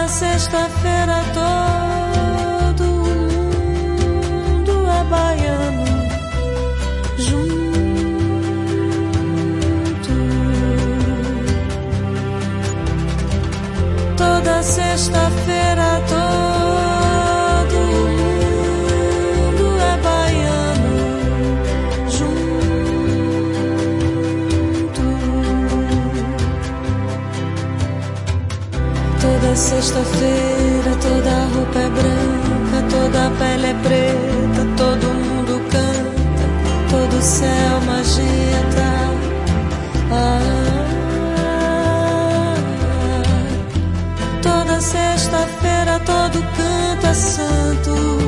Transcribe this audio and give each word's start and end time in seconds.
toda 0.00 0.08
sexta-feira 0.08 1.22
todo 1.34 2.84
mundo 4.44 4.86
é 4.88 5.04
baiano 5.04 5.84
junto. 7.18 7.50
Toda 14.16 14.62
sexta-feira 14.62 15.69
sexta-feira 29.80 30.94
toda 31.00 31.30
roupa 31.54 31.78
é 31.78 31.88
branca, 31.88 32.82
toda 32.90 33.30
pele 33.38 33.66
é 33.66 33.74
preta, 33.82 34.66
todo 34.76 35.06
mundo 35.06 35.58
canta, 35.70 36.44
todo 36.90 37.22
céu 37.22 37.80
magenta. 37.86 38.90
Ah, 40.12 40.40
toda 44.42 44.80
sexta-feira 44.82 45.98
todo 46.00 46.42
canto 46.58 47.06
é 47.06 47.14
santo, 47.14 48.19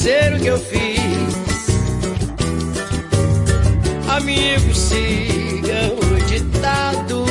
fazer 0.00 0.32
o 0.34 0.40
que 0.40 0.46
eu 0.46 0.58
fiz. 0.58 1.70
Amigos, 4.08 4.78
siga 4.78 5.92
o 5.92 6.26
ditado 6.26 7.24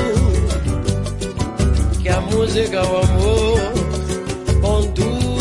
que 2.00 2.10
a 2.10 2.22
música, 2.22 2.78
é 2.78 2.82
o 2.82 2.98
amor 2.98 3.60
conduz. 4.62 5.40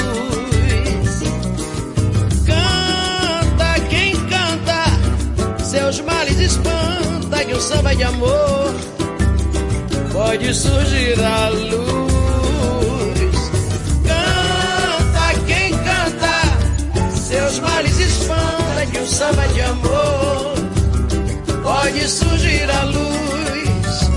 Canta 2.47 3.81
quem 3.91 4.15
canta, 4.27 5.65
seus 5.65 6.01
males 6.01 6.39
espanta 6.39 7.45
que 7.45 7.53
o 7.53 7.61
samba 7.61 7.95
de 7.95 8.05
amor 8.05 8.75
pode 10.13 10.55
surgir 10.55 11.23
a 11.23 11.49
luz. 11.51 11.98
Samba 19.19 19.49
de 19.49 19.61
amor 19.63 20.55
pode 21.65 22.09
surgir 22.09 22.71
à 22.71 22.85
luz. 22.85 24.11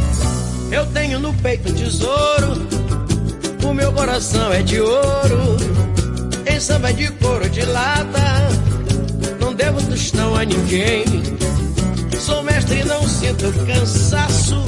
Eu 0.72 0.86
tenho 0.94 1.20
no 1.20 1.34
peito 1.34 1.72
um 1.72 1.74
tesouro, 1.74 2.68
o 3.64 3.74
meu 3.74 3.92
coração 3.94 4.54
é 4.54 4.62
de 4.62 4.80
ouro, 4.80 5.58
em 6.46 6.60
samba 6.60 6.94
de 6.94 7.08
couro 7.14 7.50
de 7.50 7.66
lata, 7.66 8.48
não 9.40 9.56
devo 9.56 9.82
tostão 9.82 10.36
a 10.36 10.46
ninguém. 10.46 11.04
Sou 12.20 12.44
mestre 12.44 12.82
e 12.82 12.84
não 12.84 13.02
sinto 13.10 13.52
cansaço, 13.66 14.64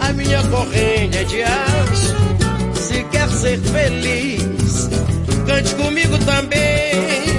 a 0.00 0.12
minha 0.12 0.42
corrente 0.48 1.18
é 1.18 1.22
de 1.22 1.42
aço. 1.44 2.16
Se 2.74 3.04
quer 3.04 3.28
ser 3.28 3.60
feliz, 3.60 4.90
cante 5.46 5.76
comigo 5.76 6.18
também, 6.24 7.35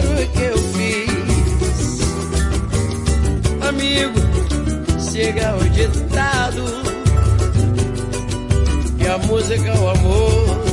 o 0.00 0.28
que 0.32 0.42
eu 0.42 0.58
fiz. 0.58 1.10
Amigo, 3.68 4.20
chega 5.12 5.56
o 5.56 5.68
ditado 5.70 6.64
e 8.98 9.06
a 9.06 9.18
música 9.18 9.80
o 9.80 9.88
amor 9.90 10.69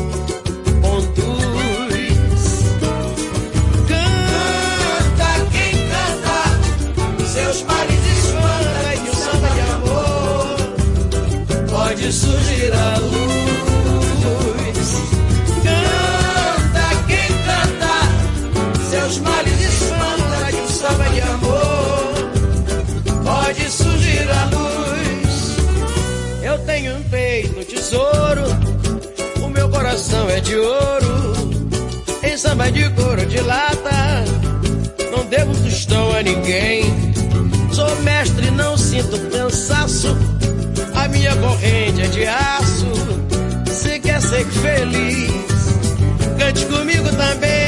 de 30.48 30.56
ouro, 30.56 31.34
em 32.24 32.38
samba 32.38 32.72
de 32.72 32.90
couro 32.92 33.26
de 33.26 33.40
lata, 33.42 34.24
não 35.12 35.26
devo 35.26 35.54
tostão 35.62 36.10
a 36.14 36.24
ninguém. 36.24 36.86
Sou 37.74 37.94
mestre, 37.98 38.50
não 38.52 38.78
sinto 38.78 39.20
cansaço, 39.30 40.16
a 40.96 41.08
minha 41.10 41.36
corrente 41.36 42.02
é 42.02 42.08
de 42.08 42.26
aço. 42.26 42.88
Se 43.70 44.00
quer 44.00 44.22
ser 44.22 44.46
feliz, 44.46 45.32
cante 46.40 46.66
comigo 46.68 47.10
também, 47.10 47.67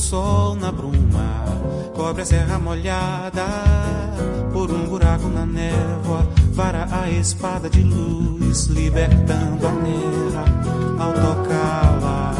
sol 0.00 0.56
na 0.56 0.72
bruma 0.72 1.44
cobre 2.00 2.22
a 2.22 2.24
serra 2.24 2.58
molhada 2.58 3.46
por 4.54 4.70
um 4.70 4.86
buraco 4.86 5.28
na 5.28 5.44
névoa. 5.44 6.26
Vara 6.52 6.88
a 6.90 7.10
espada 7.10 7.68
de 7.68 7.82
luz, 7.82 8.66
libertando 8.66 9.66
a 9.66 9.70
terra 9.70 10.44
ao 10.98 11.12
tocá-la. 11.12 12.34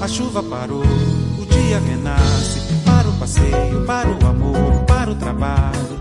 A 0.00 0.08
chuva 0.08 0.40
parou, 0.42 0.82
o 0.82 1.46
dia 1.46 1.80
renasce 1.80 2.60
para 2.84 3.08
o 3.08 3.12
passeio, 3.14 3.84
para 3.84 4.08
o 4.08 4.26
amor, 4.26 4.84
para 4.86 5.10
o 5.10 5.16
trabalho. 5.16 5.98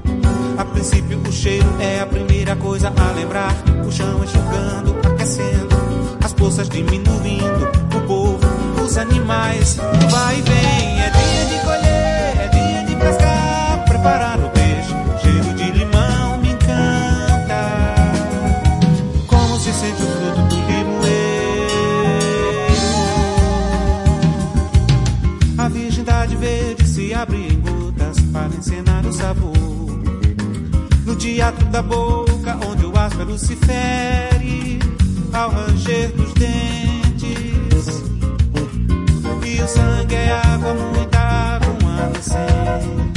A 0.58 0.66
princípio, 0.66 1.20
o 1.20 1.32
cheiro 1.32 1.68
é 1.80 2.02
a 2.02 2.06
primeira 2.06 2.56
coisa 2.56 2.94
a 2.96 3.12
lembrar. 3.12 3.54
O 3.86 3.92
chão 3.92 4.24
enxugando, 4.24 4.96
aquecendo, 5.08 5.76
as 6.24 6.34
poças 6.34 6.70
diminuindo. 6.70 7.68
O 7.96 8.08
povo, 8.08 8.57
os 8.88 8.98
animais, 8.98 9.76
vai 10.10 10.40
e 10.40 10.42
vem. 10.42 11.02
É 11.02 11.10
dia 11.10 11.46
de 11.46 11.60
colher, 11.66 12.38
é 12.40 12.48
dia 12.48 12.84
de 12.86 12.96
pescar, 12.96 13.84
preparar 13.86 14.40
o 14.40 14.50
peixe. 14.50 14.96
Cheiro 15.22 15.54
de 15.56 15.72
limão 15.72 16.38
me 16.38 16.52
encanta. 16.52 17.96
Como 19.28 19.60
se 19.60 19.74
sente 19.74 20.02
o 20.02 20.06
fruto 20.06 20.42
do 20.48 20.56
limoeiro. 20.56 21.08
A 25.58 25.68
virgindade 25.68 26.36
verde 26.38 26.88
se 26.88 27.14
abre 27.14 27.38
em 27.38 27.60
gotas 27.60 28.18
para 28.32 28.56
encenar 28.56 29.06
o 29.06 29.12
sabor. 29.12 29.54
No 31.06 31.16
teatro 31.16 31.66
da 31.68 31.82
boca, 31.82 32.58
onde 32.66 32.86
o 32.86 32.98
áspero 32.98 33.38
se 33.38 33.56
fere 33.58 34.80
ao 35.34 35.50
ranger 35.52 36.10
dos 36.14 36.34
dentes. 36.34 36.87
E 39.68 39.70
o 39.70 39.74
sangue 39.74 40.16
é 40.16 40.32
água, 40.32 40.74
muita 40.74 41.20
água 41.20 42.10
nascente. 42.14 43.17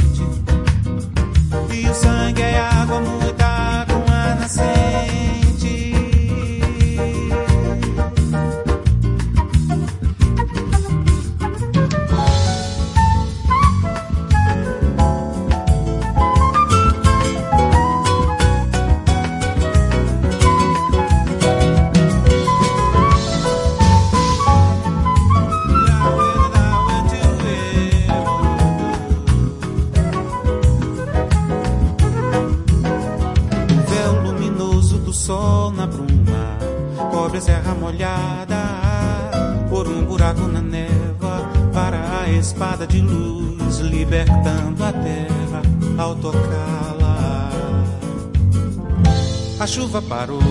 parou, 50.11 50.41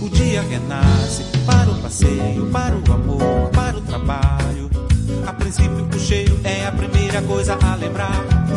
o 0.00 0.08
dia 0.10 0.40
renasce, 0.42 1.24
para 1.44 1.68
o 1.68 1.82
passeio, 1.82 2.46
para 2.52 2.76
o 2.76 2.92
amor, 2.92 3.50
para 3.50 3.76
o 3.76 3.80
trabalho. 3.80 4.70
A 5.26 5.32
princípio, 5.32 5.88
o 5.92 5.98
cheiro 5.98 6.38
é 6.44 6.64
a 6.64 6.70
primeira 6.70 7.20
coisa 7.22 7.58
a 7.60 7.74
lembrar. 7.74 8.24
O 8.52 8.56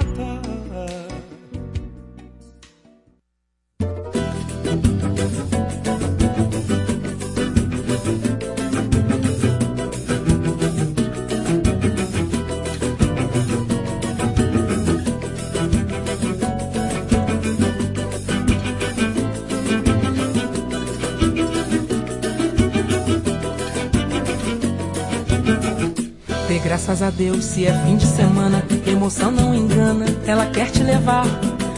graças 26.91 27.07
a 27.07 27.09
Deus 27.09 27.45
se 27.45 27.65
é 27.65 27.73
fim 27.85 27.95
de 27.95 28.05
semana, 28.05 28.61
emoção 28.85 29.31
não 29.31 29.55
engana, 29.55 30.03
ela 30.27 30.45
quer 30.47 30.69
te 30.69 30.83
levar 30.83 31.25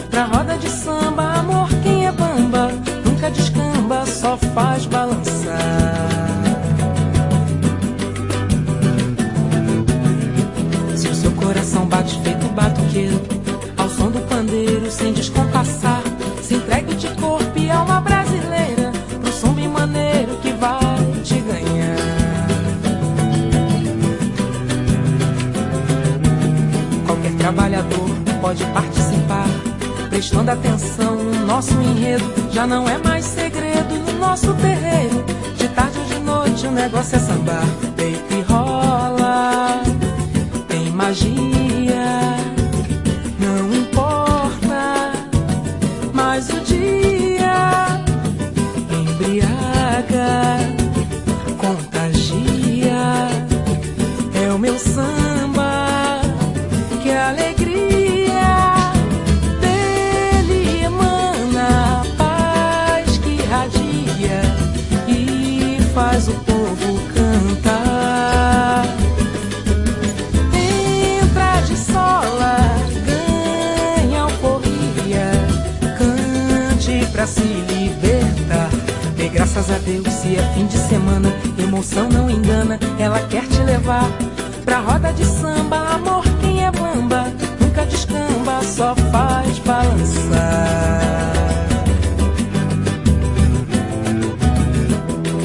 pra 0.09 0.25
roda 0.25 0.57
de 0.57 0.67
samba, 0.67 1.35
amor 1.35 1.69
quem 1.83 2.07
é 2.07 2.11
bamba, 2.11 2.71
nunca 3.05 3.29
descamba, 3.29 4.07
só 4.07 4.35
faz 4.55 4.87
balançar. 4.87 5.53
Se 10.95 11.07
o 11.07 11.13
seu 11.15 11.31
coração 11.33 11.85
bate 11.85 12.19
feito 12.21 12.47
batuqueiro, 12.47 13.21
ao 13.77 13.89
som 13.89 14.09
do 14.09 14.19
pandeiro, 14.21 14.89
sem 14.89 15.13
descompassar, 15.13 16.02
prestando 30.43 30.51
atenção 30.51 31.15
no 31.15 31.45
nosso 31.45 31.73
enredo. 31.81 32.23
Já 32.51 32.67
não 32.67 32.87
é 32.87 32.97
mais 32.97 33.25
segredo 33.25 33.95
no 33.95 34.19
nosso 34.19 34.53
terreiro. 34.55 35.23
De 35.57 35.67
tarde 35.69 35.97
ou 35.97 36.05
de 36.05 36.19
noite 36.19 36.67
o 36.67 36.71
negócio 36.71 37.15
é 37.15 37.19
sambar. 37.19 37.92
Emoção 81.73 82.07
não 82.07 82.29
engana, 82.29 82.79
ela 82.99 83.19
quer 83.27 83.47
te 83.47 83.59
levar 83.63 84.07
pra 84.63 84.79
roda 84.79 85.11
de 85.11 85.25
samba, 85.25 85.95
amor 85.95 86.23
quem 86.39 86.63
é 86.63 86.71
bamba, 86.71 87.25
nunca 87.59 87.83
descamba, 87.85 88.61
só 88.61 88.95
faz 89.11 89.57
balançar. 89.59 91.33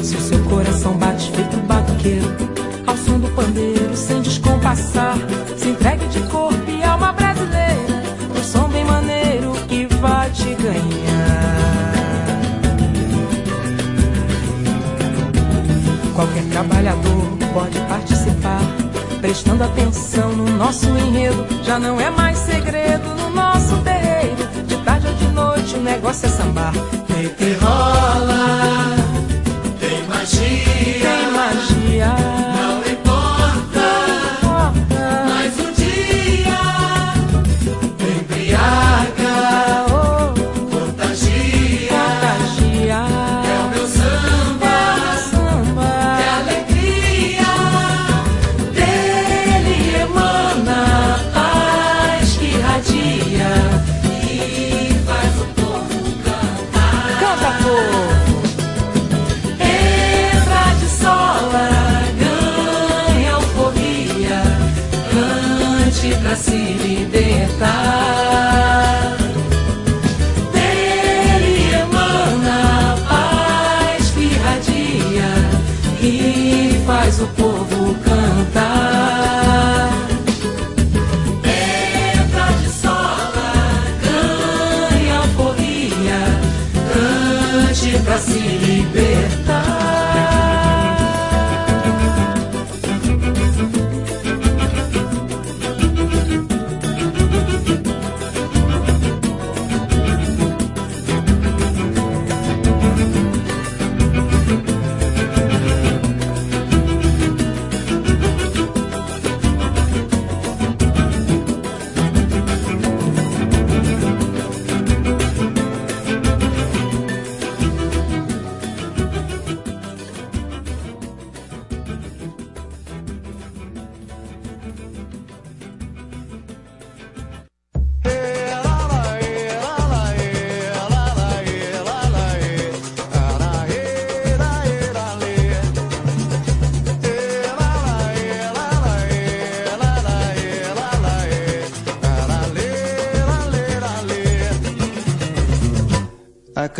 Se 0.03 0.15
o 0.15 0.21
seu 0.21 0.43
coração 0.43 0.93
bate 0.97 1.31
feito 1.31 1.57
batuqueiro, 1.65 2.27
ao 2.85 2.95
som 2.95 3.19
do 3.19 3.27
pandeiro, 3.29 3.95
sem 3.95 4.21
descompassar, 4.21 5.17
trabalhador 16.49 17.37
pode 17.53 17.79
participar, 17.81 18.61
prestando 19.21 19.63
atenção 19.63 20.31
no 20.31 20.45
nosso 20.57 20.87
enredo. 20.87 21.45
Já 21.63 21.79
não 21.79 21.99
é 21.99 22.09
mais 22.09 22.37
segredo 22.37 23.07
no 23.15 23.29
nosso 23.29 23.77
terreiro. 23.77 24.35
De 24.65 24.77
tarde 24.77 25.07
ou 25.07 25.13
de 25.13 25.27
noite 25.27 25.75
o 25.75 25.81
negócio 25.81 26.25
é 26.25 26.29
sambar. 26.29 26.73
Tem 27.07 27.29
que 27.29 27.53
rola, 27.53 28.95
tem 29.79 30.03
magia, 30.07 31.01
tem 31.01 31.31
magia. 31.31 32.28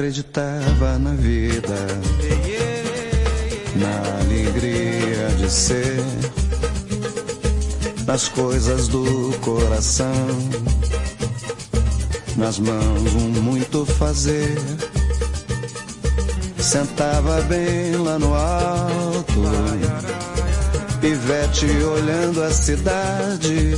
Acreditava 0.09 0.97
na 0.97 1.11
vida, 1.11 1.75
na 3.75 4.21
alegria 4.21 5.27
de 5.37 5.51
ser, 5.51 6.03
nas 8.07 8.27
coisas 8.27 8.87
do 8.87 9.31
coração, 9.41 10.25
nas 12.37 12.57
mãos 12.57 13.13
um 13.13 13.41
muito 13.43 13.85
fazer. 13.85 14.57
Sentava 16.57 17.41
bem 17.41 17.95
lá 17.97 18.17
no 18.17 18.33
alto, 18.33 19.43
pivete 20.99 21.67
olhando 21.83 22.41
a 22.41 22.49
cidade, 22.49 23.77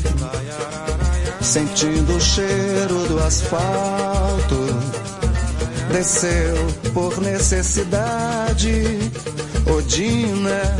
sentindo 1.42 2.16
o 2.16 2.22
cheiro 2.22 3.06
do 3.10 3.22
asfalto 3.22 5.01
desceu 5.92 6.56
por 6.94 7.20
necessidade. 7.22 9.12
Odina, 9.76 10.78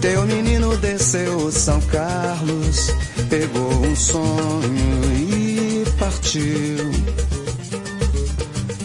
teu 0.00 0.22
menino 0.22 0.76
desceu 0.76 1.50
São 1.50 1.80
Carlos, 1.82 2.92
pegou 3.28 3.72
um 3.84 3.96
sonho 3.96 5.04
e 5.12 5.84
partiu. 5.98 6.90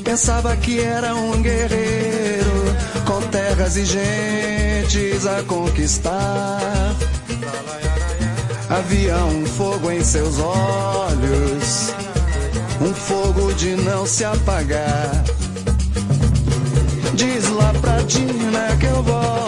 Pensava 0.04 0.56
que 0.58 0.80
era 0.80 1.16
um 1.16 1.42
guerreiro 1.42 2.76
com 3.06 3.22
terras 3.30 3.78
e 3.78 3.86
gentes 3.86 5.26
a 5.26 5.42
conquistar. 5.44 6.96
Havia 8.70 9.18
um 9.18 9.46
fogo 9.46 9.92
em 9.92 10.04
seus 10.04 10.40
olhos 10.40 11.93
um 12.84 12.94
fogo 12.94 13.54
de 13.54 13.76
não 13.78 14.06
se 14.06 14.26
apagar. 14.26 15.24
Diz 17.16 17.50
lá 17.50 17.74
pra 17.80 18.02
Dina 18.02 18.76
que 18.78 18.86
eu 18.86 19.02
volto, 19.04 19.43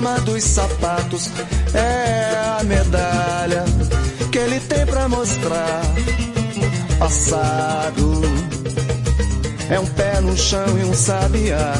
a 0.00 0.02
lama 0.02 0.20
dos 0.20 0.42
sapatos 0.42 1.30
é 1.74 2.58
a 2.58 2.64
medalha 2.64 3.64
que 4.32 4.38
ele 4.38 4.58
tem 4.60 4.86
pra 4.86 5.08
mostrar. 5.08 5.82
Passado 6.98 8.22
é 9.68 9.78
um 9.78 9.86
pé 9.86 10.20
no 10.20 10.36
chão 10.36 10.78
e 10.78 10.84
um 10.84 10.94
sabiá 10.94 11.74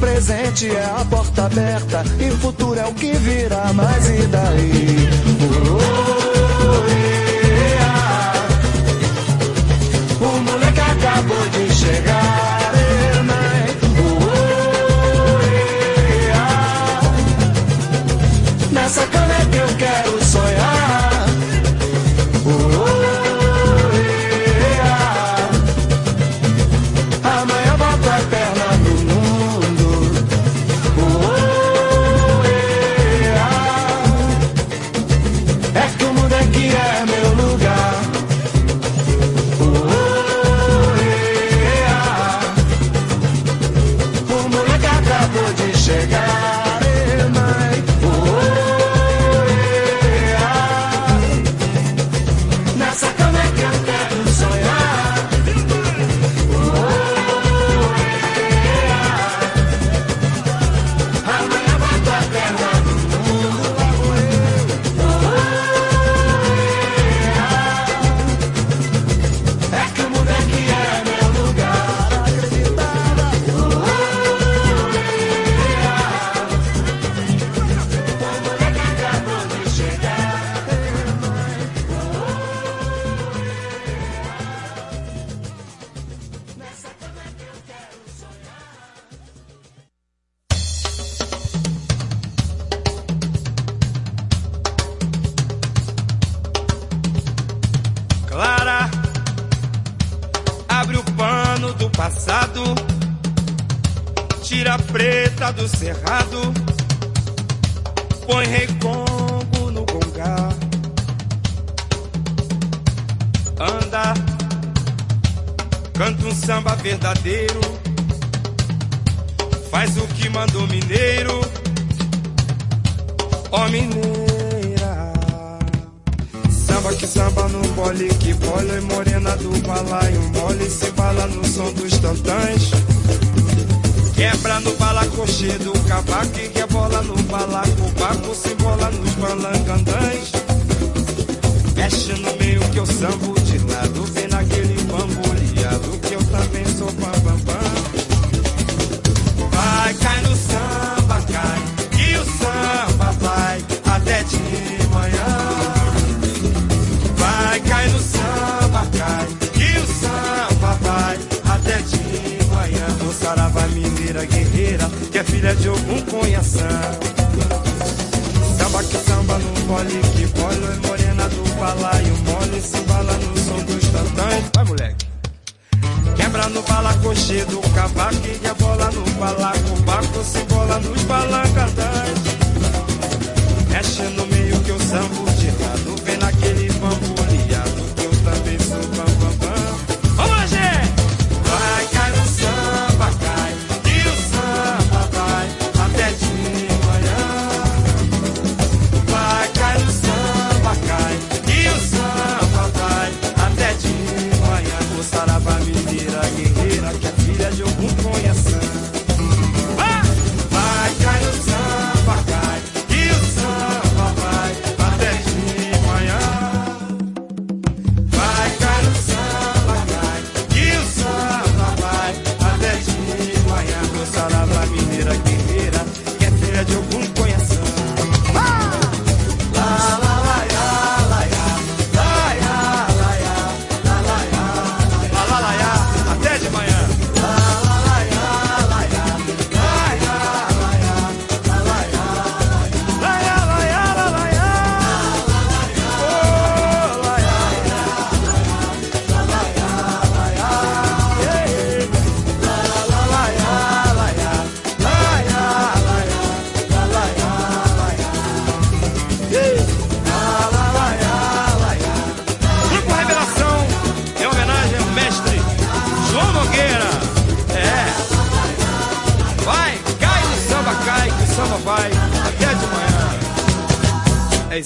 presente 0.00 0.68
é 0.68 0.84
a 0.84 1.04
porta 1.04 1.46
aberta 1.46 2.04
e 2.18 2.30
o 2.30 2.38
futuro 2.38 2.78
é 2.78 2.86
o 2.86 2.94
que 2.94 3.12
virá, 3.12 3.72
mas 3.72 4.08
e 4.08 4.26
daí? 4.26 5.08
Oh. 5.70 7.11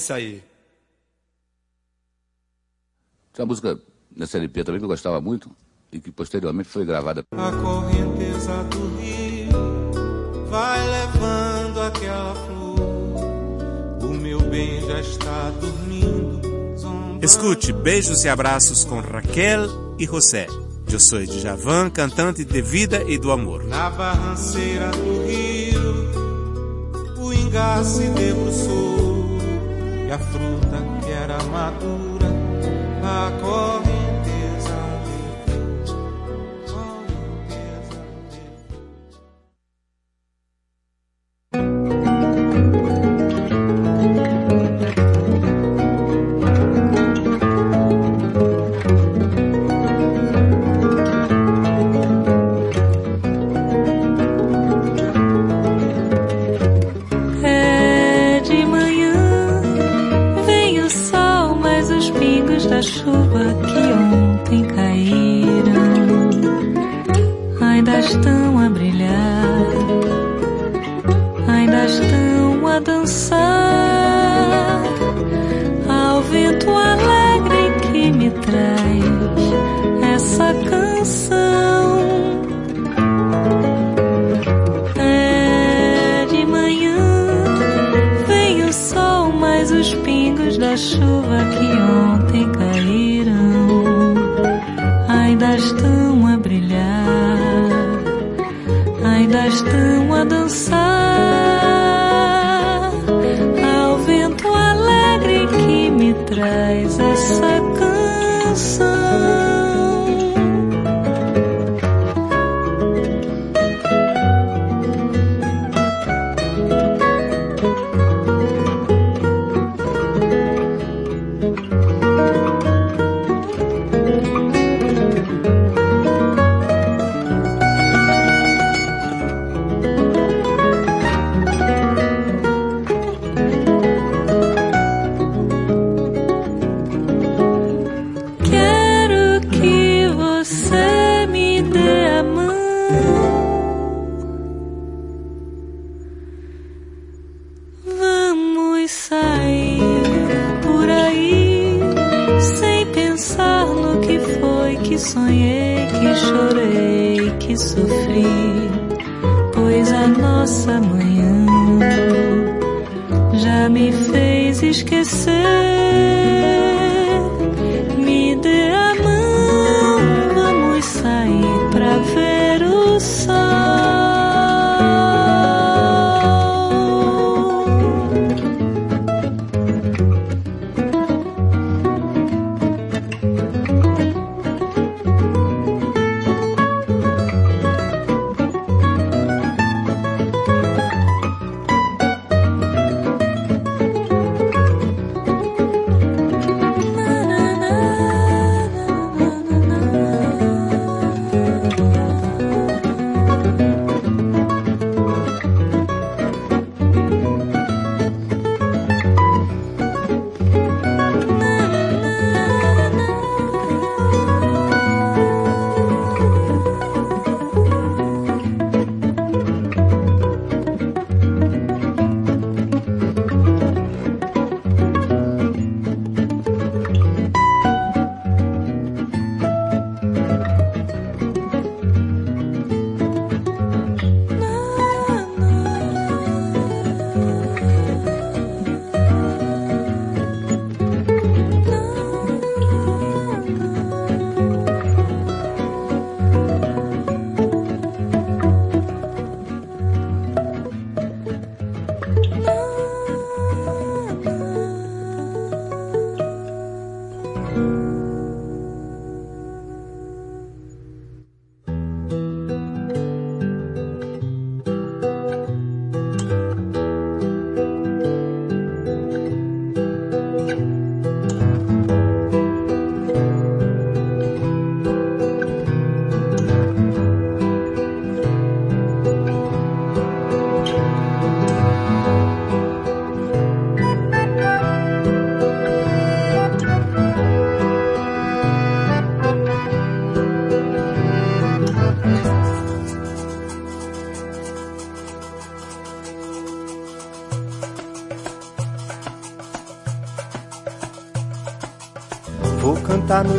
isso 0.07 0.13
aí. 0.13 0.41
Tinha 3.33 3.43
uma 3.43 3.49
música 3.49 3.77
nessa 4.15 4.37
LP 4.37 4.63
também 4.63 4.79
que 4.79 4.85
eu 4.85 4.89
gostava 4.89 5.19
muito 5.19 5.51
e 5.91 5.99
que 5.99 6.11
posteriormente 6.11 6.69
foi 6.69 6.85
gravada. 6.85 7.23
A 7.31 7.51
correnteza 7.51 8.63
do 8.63 8.95
rio 8.97 10.45
vai 10.49 10.79
levando 10.87 11.81
aquela 11.81 12.35
flor. 12.35 12.79
O 14.03 14.13
meu 14.13 14.39
bem 14.49 14.81
já 14.87 15.01
está 15.01 15.49
dormindo. 15.51 16.77
Zomba... 16.77 17.25
Escute 17.25 17.73
Beijos 17.73 18.23
e 18.23 18.29
Abraços 18.29 18.85
com 18.85 19.01
Raquel 19.01 19.95
e 19.99 20.05
José. 20.05 20.47
Eu 20.89 21.01
sou 21.01 21.19
Djavan, 21.25 21.89
cantante 21.89 22.45
de 22.45 22.61
vida 22.61 23.03
e 23.03 23.17
do 23.17 23.29
amor. 23.29 23.65
Na 23.65 23.89
barranceira 23.89 24.89
do 24.91 25.25
rio, 25.25 26.07
o 27.17 27.33
ingá 27.33 27.83
se 27.83 28.07
debruçou 28.11 29.16
e 30.07 30.11
a 30.11 30.17
fruta 30.17 30.77
que 31.03 31.11
era 31.11 31.37
madura 31.51 32.27
agora 33.03 33.86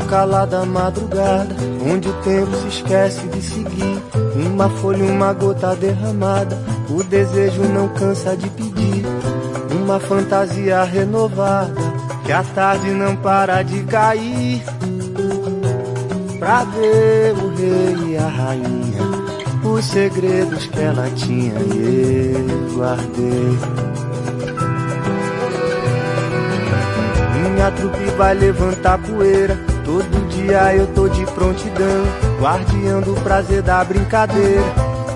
calada 0.09 0.65
madrugada, 0.65 1.55
onde 1.85 2.09
o 2.09 2.13
tempo 2.23 2.57
se 2.57 2.69
esquece 2.69 3.27
de 3.29 3.43
seguir. 3.43 4.03
Uma 4.35 4.69
folha, 4.69 5.05
uma 5.05 5.33
gota 5.33 5.77
derramada, 5.77 6.59
o 6.89 7.03
desejo 7.03 7.63
não 7.65 7.89
cansa 7.89 8.37
de 8.37 8.49
pedir. 8.51 9.05
Uma 9.71 10.01
fantasia 10.01 10.83
renovada, 10.85 11.75
que 12.25 12.33
a 12.33 12.43
tarde 12.43 12.91
não 12.91 13.15
para 13.17 13.63
de 13.63 13.83
cair. 13.85 14.63
Pra 16.39 16.65
ver 16.65 17.35
o 17.35 17.55
rei 17.55 18.13
e 18.13 18.17
a 18.17 18.29
rainha, 18.29 19.03
os 19.63 19.85
segredos 19.85 20.67
que 20.67 20.81
ela 20.81 21.09
tinha 21.11 21.55
e 21.61 22.35
eu 22.35 22.77
guardei. 22.77 23.59
Minha 27.43 27.71
trupe 27.73 28.05
vai 28.17 28.35
levantar 28.35 28.99
poeira. 28.99 29.68
Dia 30.49 30.75
eu 30.77 30.87
tô 30.95 31.07
de 31.11 31.27
prontidão, 31.27 32.07
guardião 32.41 33.03
do 33.03 33.13
prazer 33.21 33.61
da 33.61 33.85
brincadeira. 33.85 34.63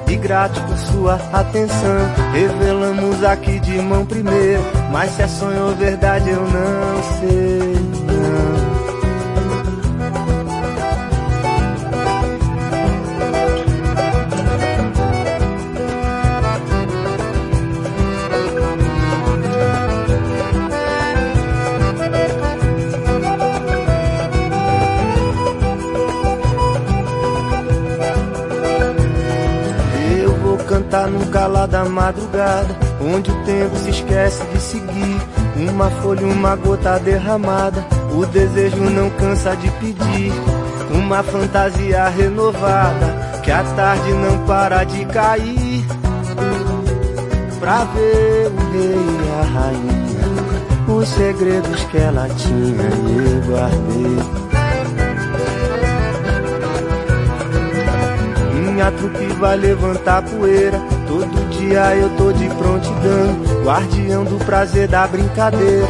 E 0.06 0.14
grato 0.14 0.60
por 0.60 0.76
sua 0.76 1.14
atenção, 1.32 2.12
revelamos 2.34 3.24
aqui 3.24 3.58
de 3.60 3.80
mão 3.80 4.04
primeira. 4.04 4.60
Mas 4.90 5.12
se 5.12 5.22
é 5.22 5.26
sonho 5.26 5.68
ou 5.68 5.74
verdade 5.74 6.28
eu 6.28 6.42
não 6.42 7.02
sei, 7.18 8.01
madrugada, 31.92 32.74
onde 33.00 33.30
o 33.30 33.44
tempo 33.44 33.76
se 33.76 33.90
esquece 33.90 34.42
de 34.46 34.60
seguir. 34.60 35.20
Uma 35.54 35.90
folha, 35.90 36.26
uma 36.26 36.56
gota 36.56 36.98
derramada, 36.98 37.86
o 38.16 38.24
desejo 38.26 38.82
não 38.90 39.10
cansa 39.10 39.54
de 39.54 39.70
pedir. 39.72 40.32
Uma 40.90 41.22
fantasia 41.22 42.08
renovada, 42.08 43.40
que 43.42 43.50
a 43.50 43.62
tarde 43.62 44.12
não 44.12 44.38
para 44.46 44.84
de 44.84 45.04
cair. 45.06 45.84
Pra 47.60 47.84
ver 47.84 48.48
o 48.48 48.72
rei 48.72 48.96
e 48.96 49.30
a 49.38 49.44
rainha, 49.44 50.98
os 50.98 51.08
segredos 51.08 51.84
que 51.84 51.98
ela 51.98 52.28
tinha 52.30 52.82
eu 52.82 53.40
guardei. 53.46 54.42
Minha 58.72 58.90
trupe 58.90 59.26
vai 59.38 59.56
levantar 59.56 60.22
poeira. 60.22 60.80
Todo 61.06 61.51
dia 61.62 61.96
eu 61.96 62.10
tô 62.16 62.32
de 62.32 62.48
prontidão, 62.48 63.62
guardião 63.64 64.24
do 64.24 64.44
prazer 64.44 64.88
da 64.88 65.06
brincadeira. 65.06 65.86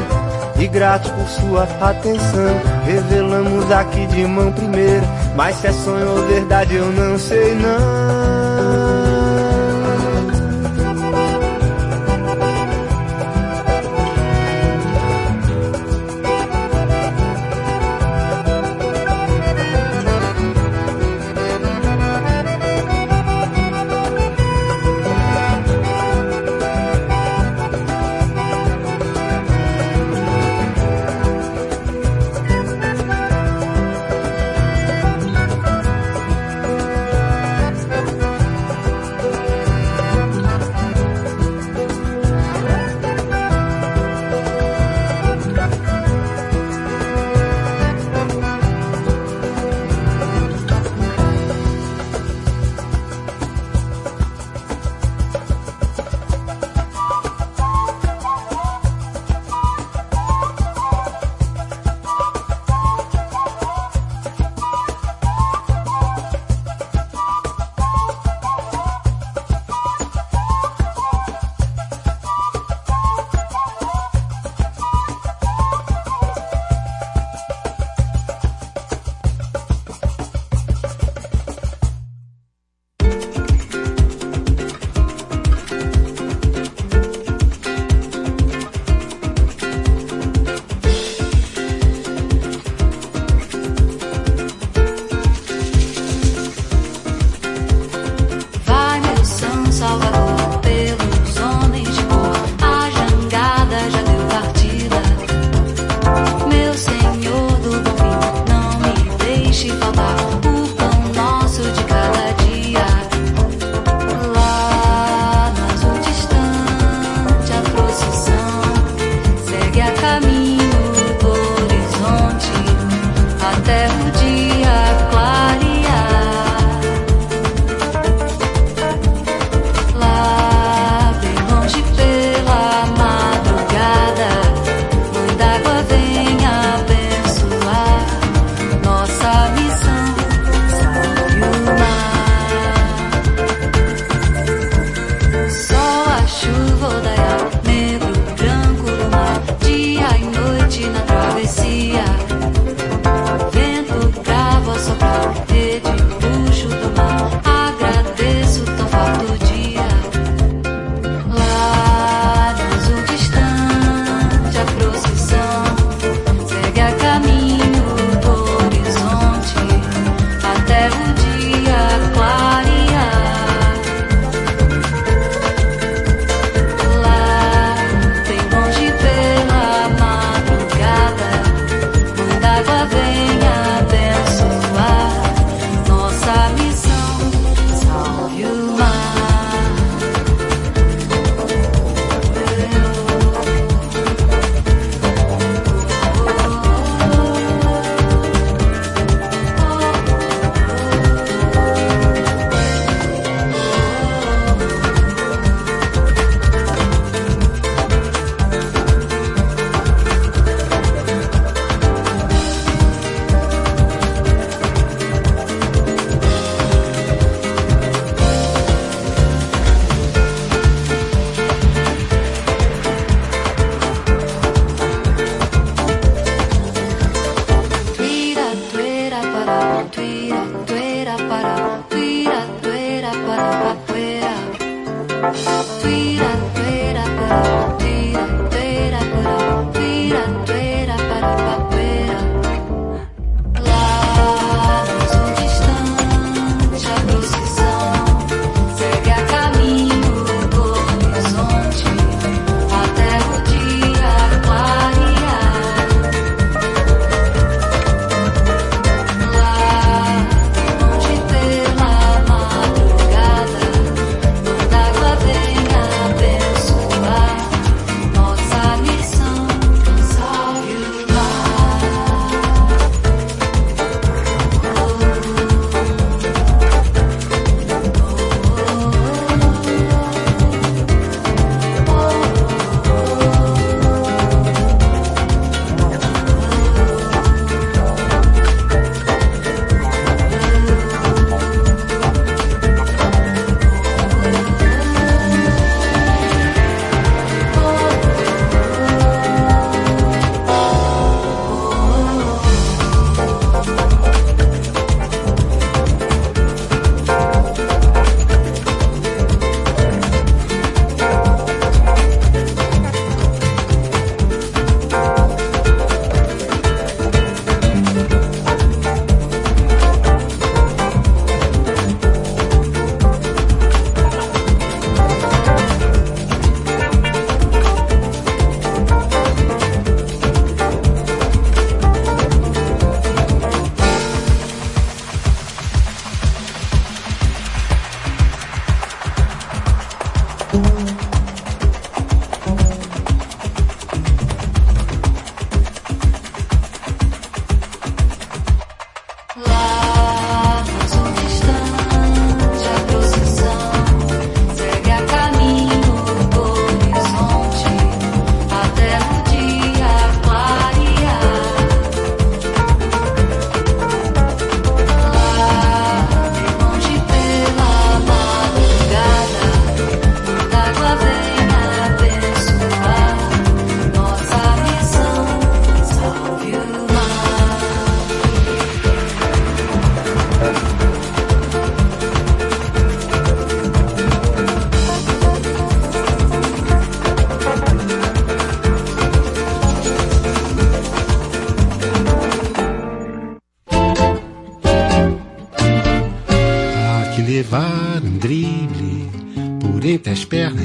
E 0.58 0.68
grato 0.68 1.10
por 1.12 1.28
sua 1.28 1.62
atenção, 1.80 2.60
revelamos 2.84 3.70
aqui 3.72 4.06
de 4.08 4.26
mão 4.26 4.52
primeira. 4.52 5.02
Mas 5.34 5.56
se 5.56 5.68
é 5.68 5.72
sonho 5.72 6.08
ou 6.10 6.26
verdade 6.28 6.74
eu 6.74 6.92
não 6.92 7.18
sei 7.18 7.54
não. 7.54 8.51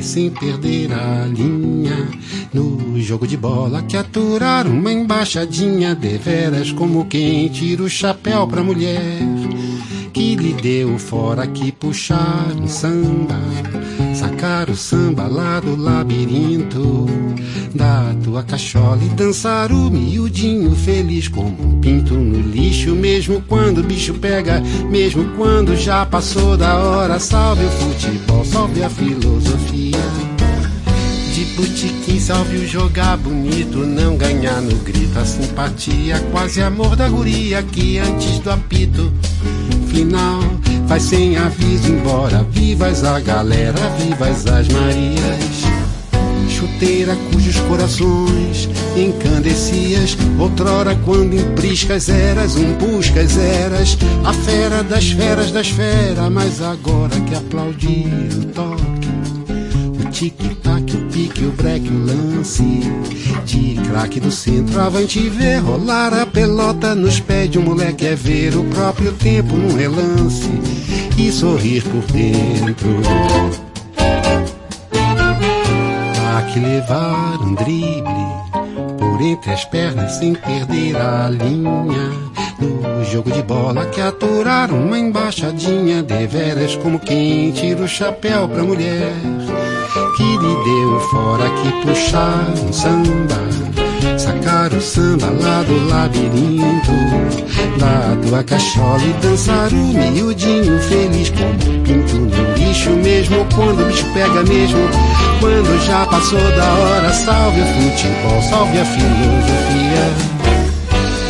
Sem 0.08 0.30
perder 0.30 0.92
a 0.94 1.26
linha. 1.26 2.08
No 2.54 3.00
jogo 3.02 3.28
de 3.28 3.36
bola 3.36 3.84
que 3.84 3.98
aturar 3.98 4.66
uma 4.66 4.92
embaixadinha, 4.92 5.94
deveras 5.94 6.72
como 6.72 7.06
quem 7.06 7.50
tira 7.50 7.84
o 7.84 7.90
chapéu 7.90 8.48
pra 8.48 8.64
mulher. 8.64 9.20
Que 10.14 10.36
lhe 10.36 10.54
deu 10.54 10.98
fora 10.98 11.46
que 11.46 11.72
puxar 11.72 12.48
um 12.60 12.68
samba, 12.68 13.40
sacar 14.16 14.70
o 14.70 14.76
samba 14.76 15.28
lá 15.28 15.60
do 15.60 15.76
labirinto 15.76 17.06
da 17.76 18.16
tua 18.24 18.42
cachola 18.44 19.04
e 19.04 19.10
dançar 19.10 19.72
o 19.72 19.92
miudinho 19.92 20.72
feliz 20.76 21.28
como 21.28 21.50
um 21.50 21.80
pinto 21.80 22.16
no 22.16 22.42
lixo, 22.50 22.96
mesmo 22.96 23.44
quando 23.48 23.80
o 23.80 23.84
bicho 23.84 24.16
pega, 24.16 24.60
mesmo 24.90 25.24
quando 25.38 25.76
já 25.76 26.06
passou 26.06 26.58
da 26.58 26.76
hora. 26.78 27.20
Salve 27.20 27.66
o 27.66 27.70
futebol, 27.70 28.44
salve 28.44 28.84
a 28.84 28.90
filosofia. 28.90 29.77
De 31.58 31.64
botiquim, 31.64 32.20
salve 32.20 32.58
o 32.58 32.68
jogar 32.68 33.18
bonito, 33.18 33.80
não 33.80 34.16
ganhar 34.16 34.62
no 34.62 34.76
grito, 34.76 35.18
a 35.18 35.26
simpatia, 35.26 36.20
quase 36.32 36.62
amor 36.62 36.96
da 36.96 37.10
guria 37.10 37.64
que 37.64 37.98
antes 37.98 38.38
do 38.40 38.52
apito 38.52 39.12
final 39.88 40.40
vai 40.86 41.00
sem 41.00 41.36
aviso 41.36 41.90
embora. 41.90 42.46
Vivas 42.52 43.04
a 43.04 43.20
galera, 43.20 43.80
vivas 43.98 44.46
as 44.46 44.68
Marias 44.68 45.88
chuteira 46.48 47.16
cujos 47.32 47.60
corações 47.62 48.70
encandecias. 48.96 50.16
Outrora, 50.40 50.96
quando 51.06 51.34
em 51.34 51.56
priscas 51.56 52.08
eras, 52.08 52.56
um 52.56 52.74
buscas 52.74 53.36
eras, 53.36 53.98
a 54.24 54.32
fera 54.32 54.84
das 54.84 55.10
feras 55.10 55.52
das 55.52 55.70
feras. 55.70 56.32
Mas 56.32 56.62
agora 56.62 57.20
que 57.22 57.34
aplaudir 57.34 58.08
o 58.42 58.46
toque, 58.46 59.08
o 60.04 60.08
o 60.52 60.57
pique, 61.18 61.46
o 61.46 61.52
break, 61.52 61.90
o 61.90 62.06
lance. 62.06 62.82
De 63.44 63.76
craque 63.88 64.20
do 64.20 64.30
centro, 64.30 64.80
avante 64.80 65.28
ver 65.30 65.58
rolar 65.58 66.14
a 66.14 66.26
pelota 66.26 66.94
nos 66.94 67.20
pés 67.20 67.50
de 67.50 67.58
um 67.58 67.64
moleque. 67.64 68.06
É 68.06 68.16
ver 68.16 68.56
o 68.56 68.64
próprio 68.66 69.12
tempo 69.14 69.56
num 69.56 69.76
relance 69.76 70.50
e 71.18 71.32
sorrir 71.32 71.84
por 71.84 72.04
dentro 72.12 73.02
que 76.54 76.60
levar 76.62 77.42
um 77.42 77.54
drible 77.56 78.04
por 78.98 79.22
entre 79.22 79.52
as 79.52 79.66
pernas 79.66 80.14
sem 80.14 80.34
perder 80.34 80.96
a 80.96 81.30
linha. 81.30 82.12
No 82.60 83.04
jogo 83.06 83.32
de 83.32 83.42
bola 83.44 83.86
que 83.88 84.00
aturar 84.00 84.72
uma 84.72 84.98
embaixadinha, 84.98 86.02
deveras 86.02 86.76
como 86.78 87.00
quem 87.00 87.52
tira 87.52 87.82
o 87.82 87.88
chapéu 87.88 88.48
pra 88.48 88.64
mulher. 88.64 89.12
Lhe 90.42 90.64
deu 90.64 91.00
fora 91.12 91.50
que 91.50 91.72
puxar 91.86 92.54
um 92.64 92.72
samba, 92.72 94.18
sacar 94.18 94.72
o 94.72 94.80
samba 94.80 95.28
lá 95.28 95.64
do 95.64 95.88
labirinto, 95.88 96.92
da 97.80 98.16
tua 98.28 98.44
cachola 98.44 99.02
e 99.04 99.14
dançar 99.14 99.70
o 99.72 99.76
miudinho 99.76 100.80
feliz 100.82 101.30
como 101.32 101.84
pinto 101.84 102.16
no 102.16 102.54
lixo 102.56 102.92
mesmo 102.92 103.46
quando 103.56 103.88
bicho 103.88 104.06
pega 104.14 104.44
mesmo 104.44 104.80
quando 105.40 105.86
já 105.86 106.06
passou 106.06 106.40
da 106.40 106.74
hora, 106.74 107.14
salve 107.14 107.62
o 107.62 107.66
futebol, 107.66 108.42
salve 108.50 108.80
a 108.80 108.86
filosofia. 108.86 110.38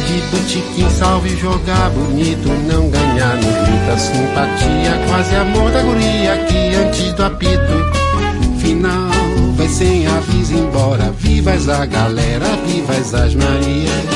De 0.07 0.21
botiquim, 0.31 0.89
salve 0.89 1.35
jogar 1.37 1.89
bonito, 1.91 2.47
não 2.71 2.89
ganhar 2.89 3.35
no 3.35 3.65
grita 3.65 3.97
simpatia, 3.97 5.07
quase 5.07 5.35
amor 5.35 5.71
da 5.71 5.81
guria 5.81 6.37
que 6.45 6.75
antes 6.75 7.13
do 7.13 7.23
apito 7.23 7.96
final 8.67 9.09
vai 9.55 9.69
sem 9.69 10.05
aviso 10.07 10.53
embora. 10.53 11.11
Vivas 11.19 11.69
a 11.69 11.85
galera, 11.85 12.45
vivas 12.65 13.13
as 13.13 13.33
Marias 13.33 14.07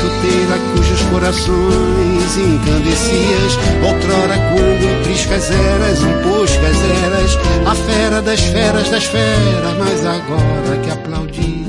chuteira 0.00 0.58
cujos 0.72 1.02
corações 1.10 2.36
incandescias. 2.36 3.58
Outrora, 3.82 4.36
quando 4.52 5.02
priscas 5.04 5.50
eras, 5.50 6.02
um 6.02 6.22
poscas 6.22 6.76
eras, 7.04 7.38
a 7.66 7.74
fera 7.74 8.22
das 8.22 8.40
feras 8.40 8.88
das 8.90 9.04
feras. 9.04 9.76
Mas 9.78 10.06
agora 10.06 10.76
que 10.82 10.90
aplaudi 10.90 11.64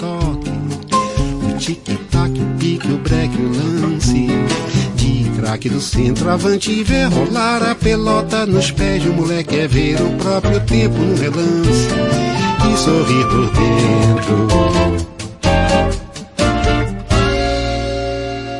toque, 0.00 0.50
o 1.46 1.58
tic-tac, 1.58 2.38
o 2.38 2.58
pique, 2.58 2.92
o 2.92 2.98
breque, 2.98 3.36
o 3.40 3.48
lance. 3.48 3.73
De 5.54 5.58
craque 5.58 5.68
do 5.68 5.80
centro, 5.80 6.28
avante 6.30 6.72
e 6.72 6.82
ver 6.82 7.04
rolar 7.04 7.62
a 7.62 7.76
pelota 7.76 8.44
nos 8.44 8.72
pés 8.72 9.00
de 9.00 9.08
um 9.08 9.12
moleque. 9.12 9.54
É 9.54 9.68
ver 9.68 10.02
o 10.02 10.10
próprio 10.16 10.58
tempo 10.66 10.96
no 10.96 11.14
relance 11.14 11.88
e 12.66 12.76
sorrir 12.76 13.24
por 13.28 13.52
dentro. 13.52 14.48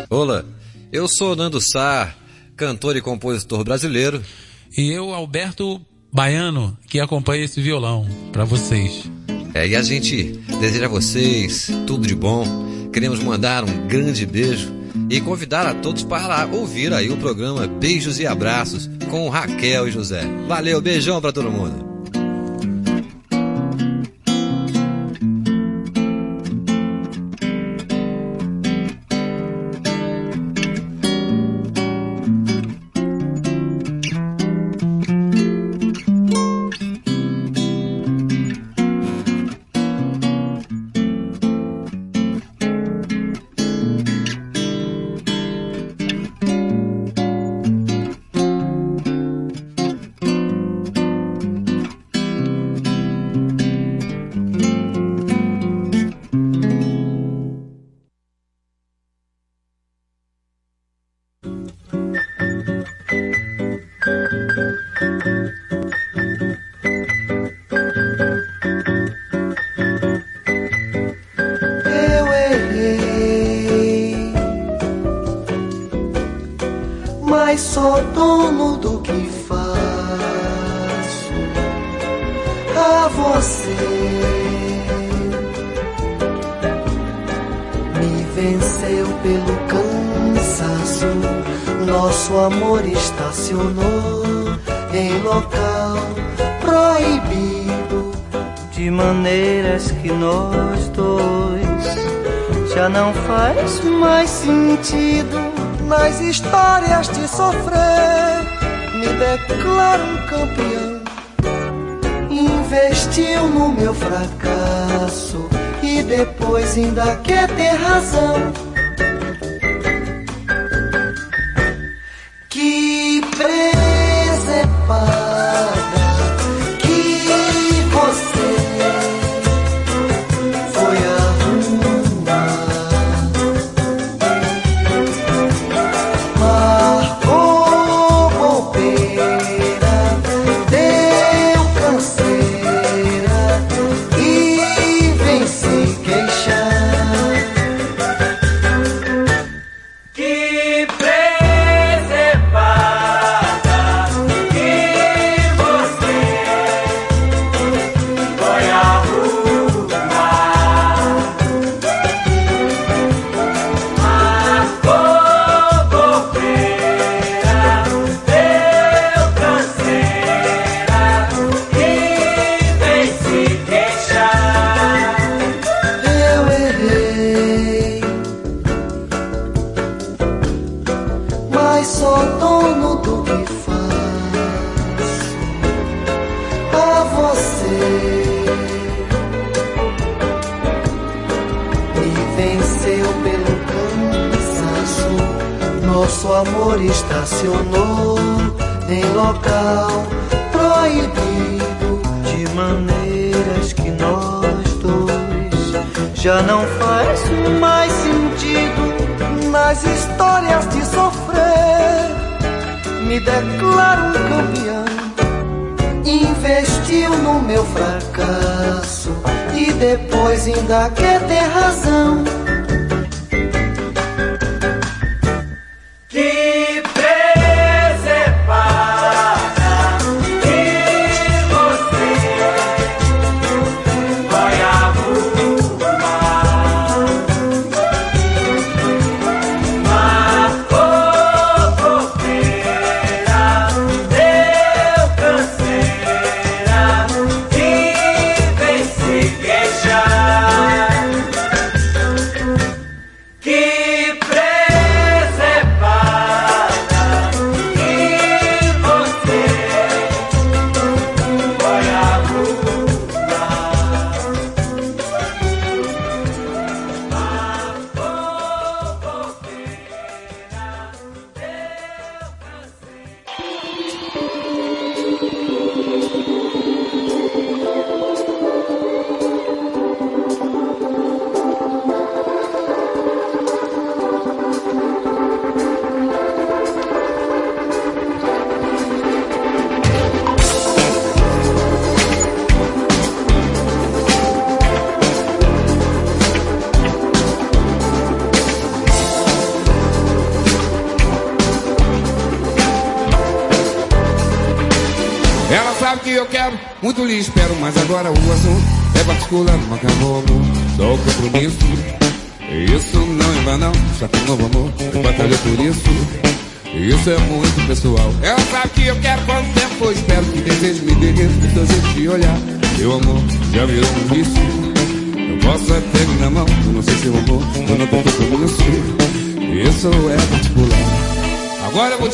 Olá, 0.09 0.45
eu 0.92 1.09
sou 1.09 1.34
Nando 1.34 1.61
Sá, 1.61 2.14
cantor 2.57 2.97
e 2.97 3.01
compositor 3.01 3.64
brasileiro. 3.64 4.22
E 4.76 4.92
eu, 4.92 5.12
Alberto 5.12 5.80
Baiano, 6.12 6.78
que 6.88 7.01
acompanha 7.01 7.45
esse 7.45 7.61
violão 7.61 8.07
para 8.30 8.45
vocês. 8.45 9.11
É, 9.53 9.66
e 9.66 9.74
a 9.74 9.82
gente 9.82 10.38
deseja 10.61 10.86
a 10.86 10.88
vocês 10.88 11.72
tudo 11.88 12.07
de 12.07 12.14
bom. 12.14 12.45
Queremos 12.92 13.18
mandar 13.18 13.64
um 13.64 13.88
grande 13.88 14.24
beijo 14.24 14.84
e 15.11 15.20
convidar 15.20 15.66
a 15.66 15.74
todos 15.74 16.03
para 16.03 16.47
ouvir 16.47 16.92
aí 16.92 17.11
o 17.11 17.16
programa 17.16 17.66
Beijos 17.66 18.18
e 18.18 18.26
Abraços 18.26 18.88
com 19.11 19.28
Raquel 19.28 19.88
e 19.88 19.90
José. 19.90 20.22
Valeu, 20.47 20.80
beijão 20.80 21.20
para 21.20 21.32
todo 21.32 21.51
mundo. 21.51 21.93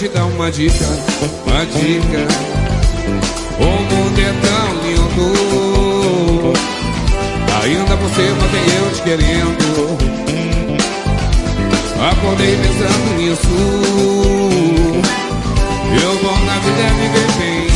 Te 0.01 0.09
dar 0.09 0.25
uma 0.25 0.51
dica, 0.51 0.87
uma 1.47 1.67
dica. 1.67 2.27
O 3.59 3.65
mundo 3.67 4.19
é 4.19 4.33
tão 4.41 4.73
lindo. 4.81 5.29
Ainda 7.63 7.95
por 7.99 8.09
cima 8.09 8.49
tem 8.51 8.65
eu 8.77 8.87
te 8.95 9.03
querendo. 9.03 9.99
Acordei 12.01 12.57
pensando 12.57 13.09
nisso. 13.19 13.55
Eu 16.03 16.13
bom 16.23 16.39
na 16.47 16.57
vida 16.61 16.87
viver 17.01 17.31
bem 17.39 17.67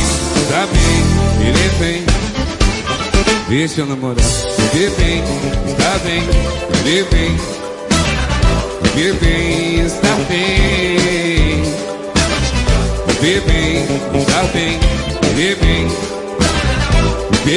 Tá 0.49 0.61
bem, 0.65 1.03
viver 1.37 1.73
bem. 1.79 2.01
Deixa 3.49 3.81
eu 3.81 3.85
namorar 3.85 4.25
Viver 4.73 4.91
bem, 4.91 5.21
está 5.67 5.99
bem 5.99 6.23
Viver 6.83 7.05
bem. 7.11 7.37
Viver 8.95 9.13
bem, 9.15 9.85
está 9.85 10.15
bem 10.27 11.24
Bem, 13.25 13.37
está 14.19 14.43
bem 14.53 14.77
Viver 15.33 15.55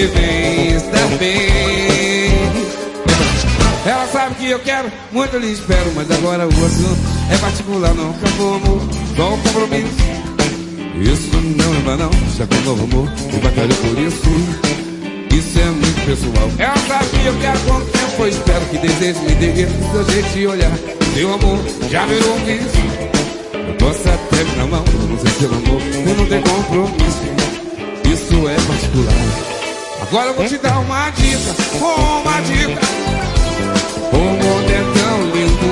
bem, 0.08 0.74
está 0.74 1.06
bem. 1.18 2.32
Ela 3.84 4.06
sabe 4.10 4.34
que 4.36 4.48
eu 4.48 4.58
quero, 4.60 4.90
muito 5.12 5.36
lhe 5.36 5.52
espero 5.52 5.92
Mas 5.94 6.10
agora 6.10 6.46
o 6.46 6.48
assunto 6.48 6.98
é 7.30 7.36
particular 7.36 7.92
Não 7.94 8.12
acabou 8.12 8.54
amor, 8.54 8.80
só 9.14 9.34
o 9.34 9.38
compromisso. 9.42 9.94
Isso 11.02 11.36
não 11.36 11.76
é 11.76 11.80
banal, 11.80 12.10
já 12.34 12.46
com 12.46 12.54
novo 12.62 12.84
amor 12.84 13.12
Eu 13.30 13.38
batalho 13.40 13.74
por 13.74 13.98
isso. 13.98 15.36
Isso 15.36 15.58
é 15.58 15.64
muito 15.66 16.06
pessoal. 16.06 16.50
Ela 16.58 16.78
sabe 16.88 17.10
que 17.10 17.26
eu 17.26 17.38
quero 17.40 17.60
quanto 17.60 17.86
tempo 17.92 18.22
Eu 18.22 18.28
espero 18.28 18.64
que 18.70 18.78
desejo 18.78 19.20
me 19.20 19.34
do 19.34 19.92
seu 19.92 20.14
jeito 20.14 20.28
de 20.30 20.46
olhar. 20.46 20.72
Seu 21.14 21.34
amor 21.34 21.58
já 21.90 22.06
virou 22.06 22.36
um 22.36 23.17
até 23.90 24.44
me 24.44 24.56
na 24.56 24.66
mão, 24.66 24.84
não 25.08 25.18
sei 25.18 25.30
se 25.30 25.44
é 25.44 25.48
amor, 25.48 25.80
eu 25.80 26.14
não 26.14 26.26
tenho 26.26 26.42
compromisso. 26.42 27.22
Isso 28.04 28.48
é 28.48 28.54
particular. 28.54 29.14
Agora 30.02 30.26
eu 30.26 30.34
vou 30.34 30.46
te 30.46 30.58
dar 30.58 30.78
uma 30.78 31.10
dica, 31.10 31.54
uma 31.80 32.40
dica. 32.42 32.80
O 34.12 34.16
mundo 34.16 34.70
é 34.70 34.82
tão 34.98 35.20
lindo. 35.34 35.70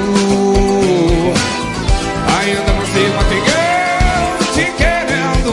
Ainda 2.39 2.73
você 2.73 3.01
mantém 3.17 3.39
eu 3.39 4.53
te 4.55 4.65
querendo. 4.77 5.51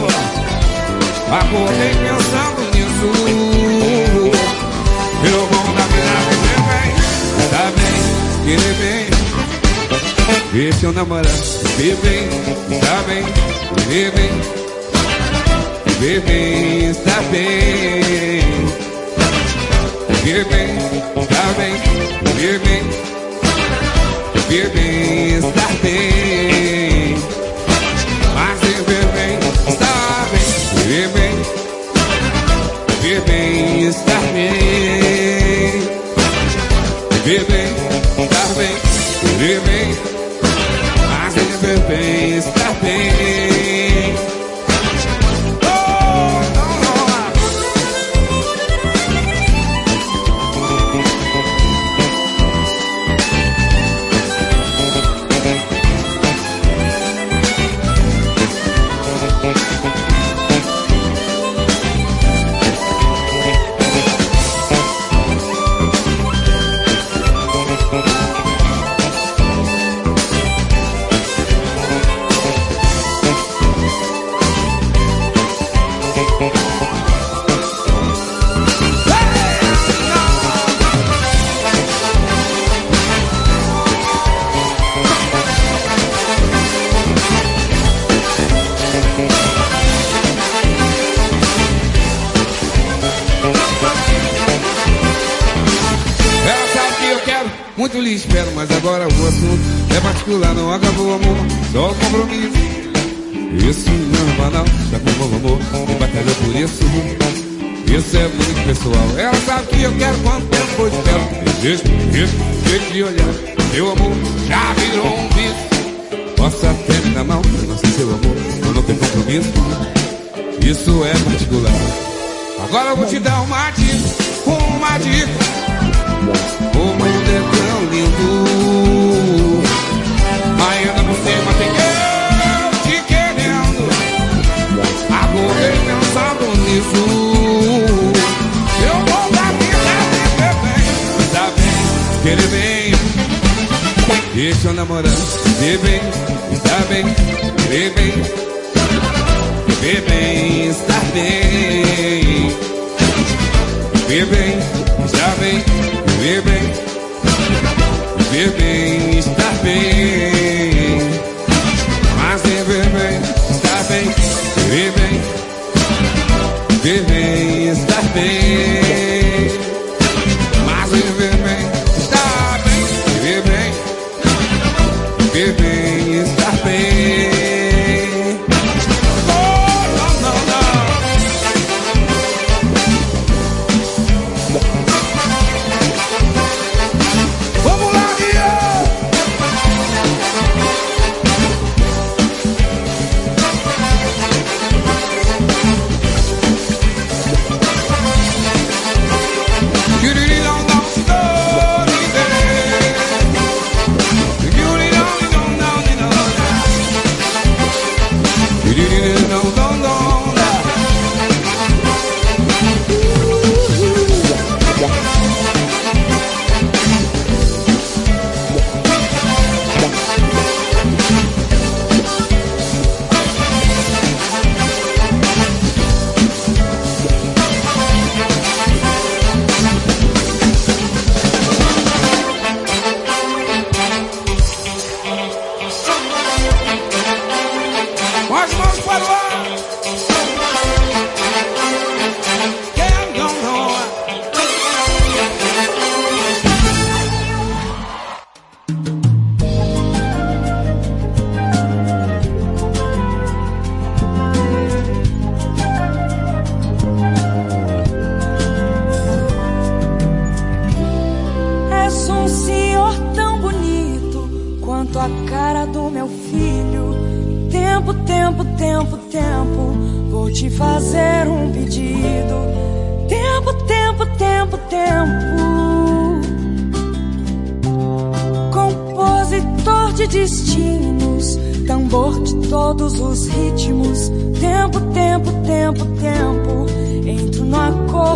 Acordei 1.30 1.94
pensando 1.94 2.60
nisso. 2.72 3.08
Eu 5.26 5.40
vou 5.46 5.74
dar 5.74 5.88
vida 5.88 6.16
bem, 6.70 6.90
tá 7.50 7.64
bem, 7.76 8.56
querer 8.56 8.93
bem. 10.54 10.70
Deixa 10.70 10.86
eu 10.86 10.92
namorar, 10.92 11.24
viver 11.76 11.96
bem, 11.96 12.80
tá 12.80 13.02
bem, 13.06 13.24
viver 13.86 14.12
bem. 14.12 14.30
Viver 15.98 16.20
bem, 16.20 16.90
está 16.90 17.20
bem. 17.30 18.42
Viver 20.22 20.44
bem, 20.46 20.76
está 21.22 21.42
bem, 21.56 21.74
viver 22.34 22.58
bem. 22.60 22.83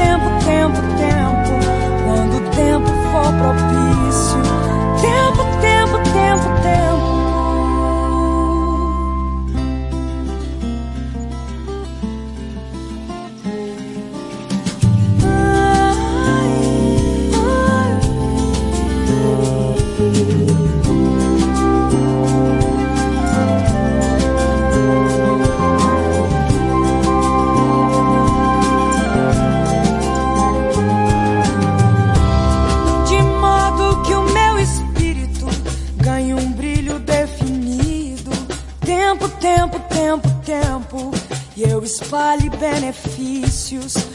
tempo, 0.00 0.30
tempo, 0.44 0.89
vale 42.10 42.50
benefícios. 42.50 44.09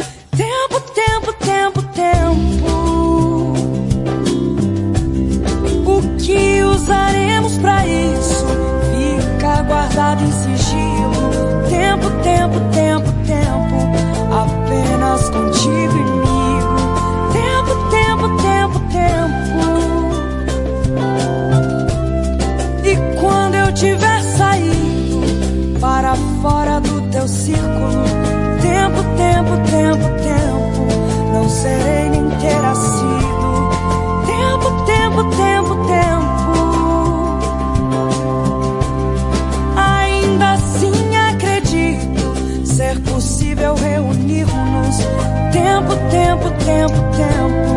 tempo, 46.65 46.95
tempo, 47.15 47.73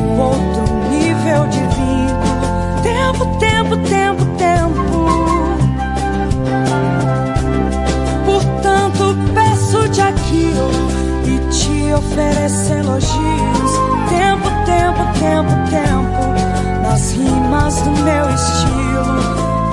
num 0.00 0.18
outro 0.18 0.64
nível 0.88 1.46
divino. 1.48 2.24
Tempo, 2.82 3.26
tempo, 3.38 3.76
tempo, 3.86 4.24
tempo. 4.36 5.04
Portanto, 8.24 9.16
peço-te 9.34 10.00
aquilo 10.00 10.70
e 11.26 11.38
te 11.50 11.92
ofereço 11.92 12.72
elogios. 12.72 13.70
Tempo, 14.08 14.48
tempo, 14.64 15.04
tempo, 15.20 15.52
tempo, 15.70 16.22
nas 16.82 17.12
rimas 17.12 17.74
do 17.82 17.90
meu 17.90 18.30
estilo. 18.30 19.20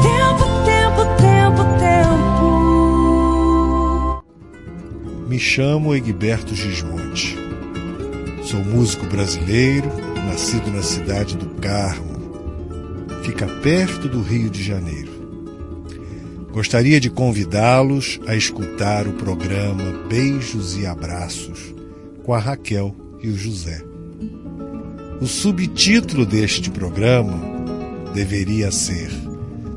Tempo, 0.03 0.43
tempo, 0.65 1.05
tempo, 1.21 1.63
tempo. 1.79 2.11
Me 5.27 5.39
chamo 5.39 5.95
Egberto 5.95 6.53
Gismonte 6.53 7.40
músico 8.81 9.05
brasileiro, 9.05 9.87
nascido 10.25 10.71
na 10.71 10.81
cidade 10.81 11.37
do 11.37 11.45
Carmo. 11.61 12.19
Fica 13.23 13.45
perto 13.45 14.09
do 14.09 14.23
Rio 14.23 14.49
de 14.49 14.63
Janeiro. 14.63 15.11
Gostaria 16.51 16.99
de 16.99 17.07
convidá-los 17.07 18.19
a 18.25 18.35
escutar 18.35 19.05
o 19.05 19.13
programa 19.13 19.83
Beijos 20.09 20.79
e 20.79 20.87
Abraços 20.87 21.75
com 22.23 22.33
a 22.33 22.39
Raquel 22.39 22.95
e 23.21 23.29
o 23.29 23.37
José. 23.37 23.83
O 25.21 25.27
subtítulo 25.27 26.25
deste 26.25 26.71
programa 26.71 27.39
deveria 28.15 28.71
ser 28.71 29.11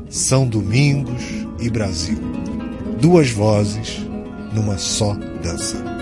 São 0.09 0.47
Domingos 0.47 1.21
e 1.59 1.69
Brasil. 1.69 2.17
Duas 2.99 3.29
vozes 3.29 3.99
numa 4.51 4.79
só 4.79 5.13
dança. 5.43 5.94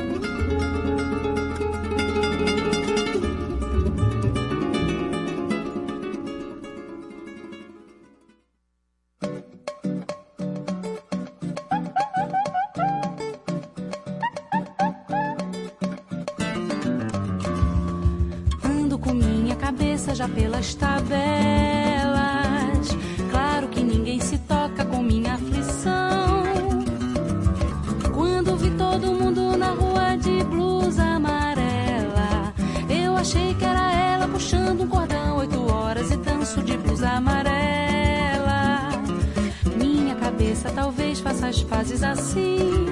cabeça, 40.33 40.71
talvez 40.71 41.19
faça 41.19 41.47
as 41.47 41.61
fases 41.61 42.01
assim. 42.01 42.87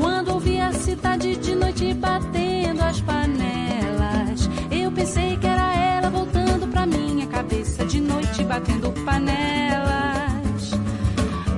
Quando 0.00 0.32
ouvi 0.32 0.58
a 0.58 0.72
cidade 0.72 1.36
de 1.36 1.54
noite 1.54 1.92
batendo 1.92 2.80
as 2.82 3.02
panelas, 3.02 4.48
eu 4.70 4.90
pensei 4.90 5.36
que 5.36 5.46
era 5.46 5.76
ela 5.76 6.08
voltando 6.08 6.66
pra 6.68 6.86
minha 6.86 7.26
cabeça 7.26 7.84
de 7.84 8.00
noite 8.00 8.42
batendo 8.44 8.90
panelas. 9.04 10.70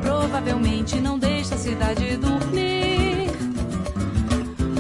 Provavelmente 0.03 1.01
não 1.01 1.17
deixa 1.17 1.55
a 1.55 1.59
cidade 1.59 2.17
dormir. 2.17 3.31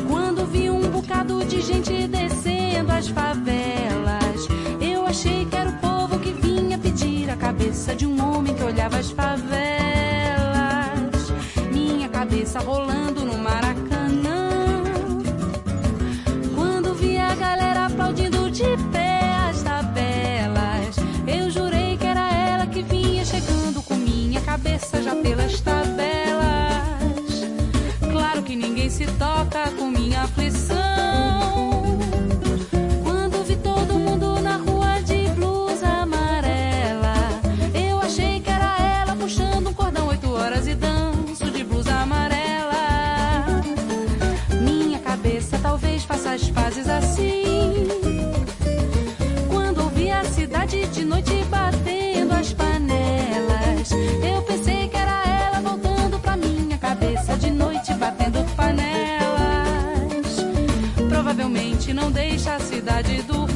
Quando 0.08 0.44
vi 0.46 0.68
um 0.68 0.90
bocado 0.90 1.44
de 1.44 1.60
gente 1.60 2.08
descendo 2.08 2.90
as 2.90 3.06
favelas 3.06 3.59
cabeça 12.50 12.58
rolando 12.60 13.24
no 13.24 13.38
Maracanã. 13.38 14.50
Quando 16.54 16.94
vi 16.94 17.16
a 17.16 17.34
galera 17.34 17.86
aplaudindo 17.86 18.50
de 18.50 18.76
pé. 18.92 18.99
cidade 63.00 63.22
do 63.22 63.49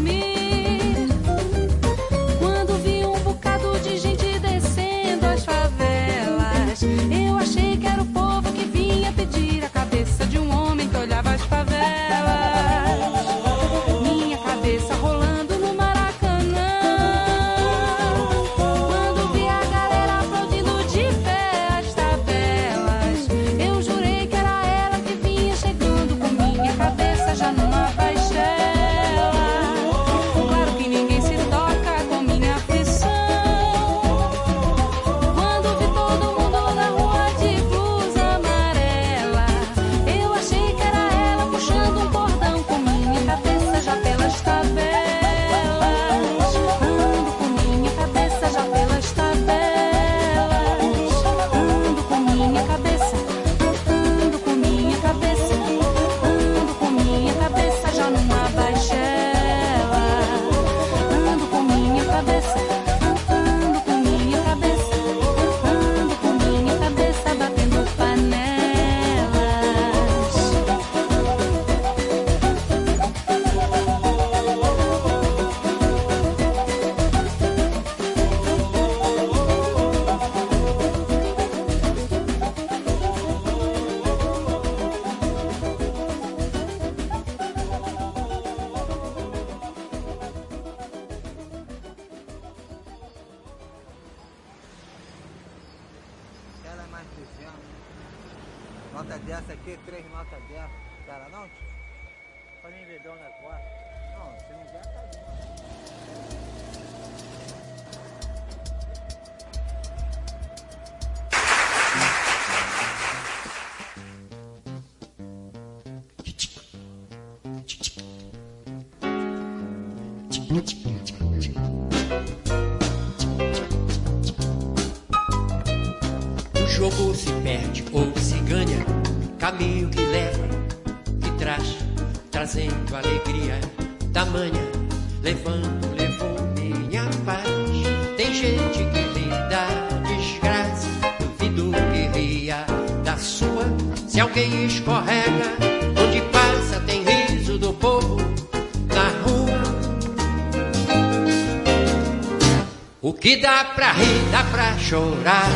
O 153.05 153.13
que 153.13 153.37
dá 153.37 153.67
pra 153.67 153.93
rir, 153.93 154.31
dá 154.33 154.43
pra 154.45 154.79
chorar. 154.79 155.51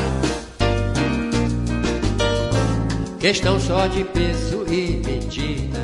Questão 3.18 3.58
só 3.58 3.86
de 3.86 4.04
peso 4.04 4.66
e 4.68 5.02
medida. 5.02 5.80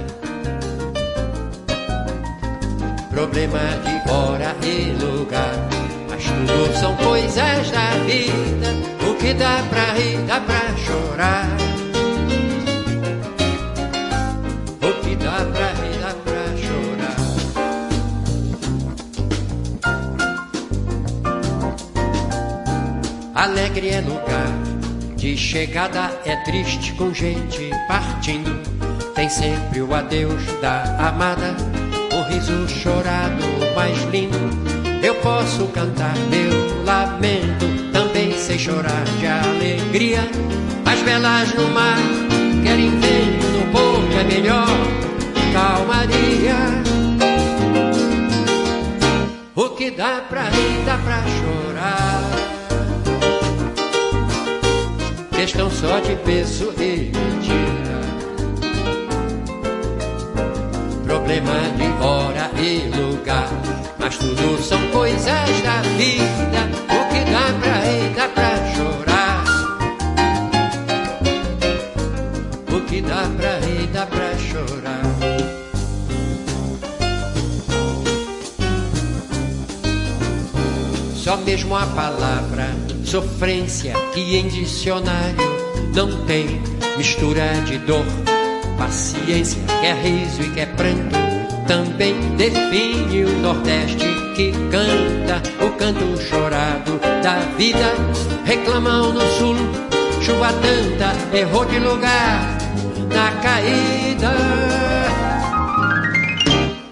Problema 3.09 3.61
de 3.83 4.11
hora 4.11 4.55
e 4.63 4.93
lugar. 5.03 5.55
Mas 6.11 6.25
tudo 6.25 6.79
são 6.79 6.95
coisas 6.97 7.71
da 7.71 7.91
vida. 8.05 9.11
O 9.11 9.15
que 9.15 9.33
dá 9.33 9.65
pra 9.71 9.95
rir, 9.95 10.19
dá 10.27 10.43
pra 10.43 10.77
chorar. 10.77 11.64
Alegre 23.45 23.91
é 23.91 24.01
lugar 24.01 24.49
de 25.17 25.37
chegada, 25.37 26.19
é 26.25 26.35
triste 26.45 26.95
com 26.95 27.13
gente 27.13 27.69
partindo. 27.87 28.59
Tem 29.15 29.29
sempre 29.29 29.83
o 29.83 29.95
adeus 29.95 30.43
da 30.63 30.83
amada, 31.09 31.55
o 32.11 32.23
riso 32.33 32.67
chorado 32.67 33.45
mais 33.77 34.03
lindo. 34.05 34.39
Eu 35.03 35.15
posso 35.17 35.67
cantar 35.67 36.17
meu 36.31 36.85
lamento, 36.87 37.67
também 37.93 38.33
sei 38.33 38.59
chorar 38.59 39.05
de 39.19 39.27
alegria. 39.27 40.27
As 40.87 41.01
velas 41.01 41.53
no 41.53 41.69
mar 41.69 41.99
querem 42.65 42.99
vento, 42.99 43.47
no 43.59 43.73
porto 43.73 44.19
é 44.21 44.25
melhor 44.25 44.67
calmaria. 45.53 46.57
O 49.55 49.69
que 49.77 49.91
dá 49.91 50.23
pra 50.31 50.45
rir, 50.45 50.83
dá 50.87 50.97
pra 50.97 51.19
chorar. 51.19 51.44
Questão 55.55 55.71
só 55.71 56.01
de 56.01 56.17
peso 56.17 56.75
e 56.79 57.13
medida. 57.15 58.01
Problema 61.05 61.53
de 61.77 61.87
hora 62.05 62.51
e 62.61 62.89
lugar. 62.89 63.49
Mas 63.97 64.19
tudo 64.19 64.61
são 64.61 64.81
coisas 64.89 65.25
da 65.63 65.81
vida. 65.97 66.67
O 66.91 67.07
que 67.09 67.21
dá 67.31 67.53
pra 67.61 67.77
rir, 67.85 68.11
dá 68.17 68.29
pra 68.31 68.57
chorar. 68.75 69.45
O 72.73 72.81
que 72.81 73.01
dá 73.01 73.31
pra 73.37 73.59
rir, 73.61 73.87
dá 73.93 74.07
pra 74.07 74.37
chorar. 74.37 75.05
Só 81.15 81.37
mesmo 81.37 81.77
a 81.77 81.87
palavra 81.87 82.64
sofrência 83.15 83.95
que 84.13 84.37
em 84.37 84.49
dicionário 84.49 85.37
não 85.95 86.25
tem 86.27 86.61
mistura 86.97 87.47
de 87.65 87.79
dor. 87.79 88.05
Paciência 88.77 89.63
que 89.81 89.87
é 89.87 89.93
riso 89.93 90.43
e 90.43 90.51
que 90.51 90.59
é 90.59 90.67
pranto 90.67 91.15
também 91.65 92.13
define 92.37 93.23
o 93.23 93.39
Nordeste 93.39 94.05
que 94.35 94.51
canta 94.69 95.41
o 95.65 95.71
canto 95.79 96.21
chorado 96.25 96.99
da 97.23 97.39
vida. 97.57 97.95
Reclamam 98.45 99.13
no 99.13 99.21
Sul, 99.39 99.55
chuva 100.21 100.53
tanta, 100.55 101.37
errou 101.37 101.65
de 101.67 101.79
lugar 101.79 102.59
na 103.15 103.31
caída. 103.41 104.33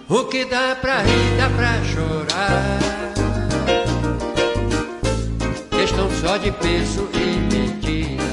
O 0.09 0.23
que 0.27 0.45
dá 0.45 0.77
pra 0.81 1.03
rir, 1.03 1.37
dá 1.37 1.51
pra 1.51 1.83
chorar. 1.83 1.92
Só 6.33 6.39
de 6.39 6.51
peso 6.51 7.11
e 7.13 7.55
medida. 7.55 8.25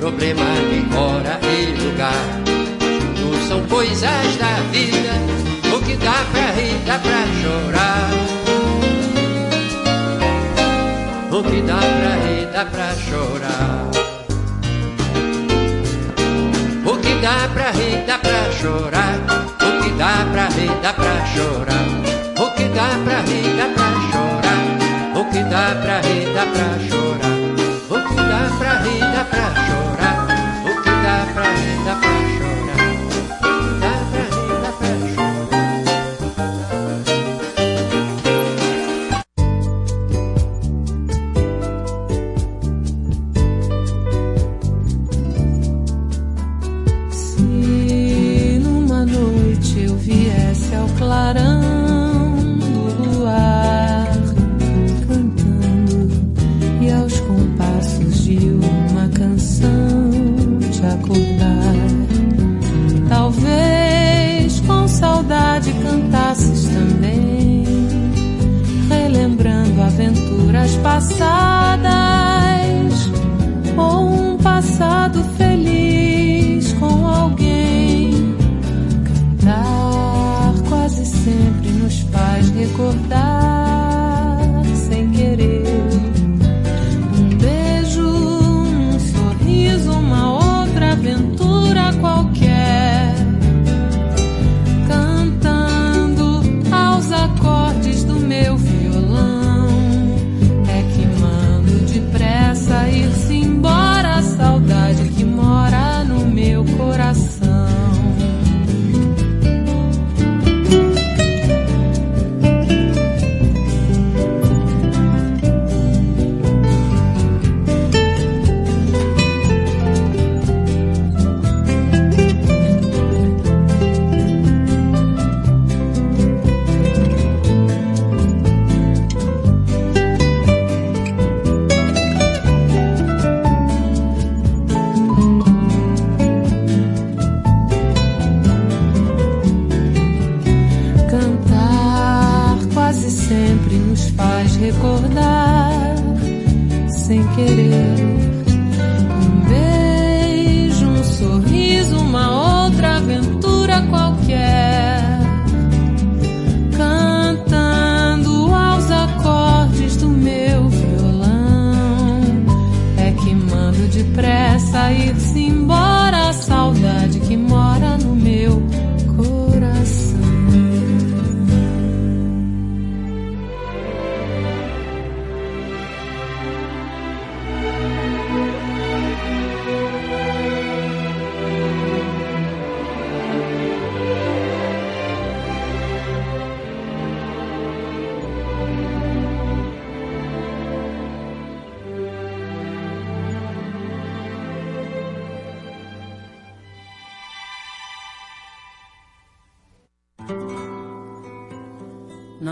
Problema 0.00 0.44
de 0.70 0.96
hora 0.96 1.38
e 1.44 1.80
lugar. 1.80 2.24
Tudo 3.14 3.48
são 3.48 3.64
coisas 3.66 4.36
da 4.36 4.54
vida. 4.72 5.12
O 5.72 5.80
que 5.84 5.94
dá 5.98 6.24
pra 6.32 6.50
rir, 6.50 6.74
dá 6.84 6.98
pra 6.98 7.26
chorar. 7.40 8.10
O 11.30 11.42
que 11.44 11.62
dá 11.62 11.78
pra 11.78 12.14
rir, 12.26 12.46
dá 12.52 12.64
pra 12.64 12.94
chorar. 12.96 13.90
O 16.84 16.96
que 16.96 17.14
dá 17.20 17.48
pra 17.54 17.70
rir, 17.70 18.04
dá 18.04 18.18
pra 18.18 18.50
chorar. 18.50 19.18
O 19.60 19.82
que 19.82 19.90
dá 19.90 20.26
pra 20.32 20.48
rir, 20.48 20.72
dá 20.82 20.92
pra 20.92 21.26
chorar. 21.26 21.86
O 22.36 22.50
que 22.56 22.64
dá 22.64 22.88
pra 23.04 23.20
rir, 23.20 23.56
dá 23.56 23.66
pra 23.74 23.84
chorar. 23.84 23.97
Que 25.30 25.44
dá 25.44 25.76
pra 25.82 26.00
rir, 26.00 26.32
dá 26.32 26.46
pra 26.46 26.78
chorar. 26.88 27.36
O 27.90 28.08
que 28.08 28.14
dá 28.16 28.40
pra 28.58 28.72
rir, 28.82 29.00
dá 29.00 29.24
pra 29.24 29.46
chorar. 29.66 29.97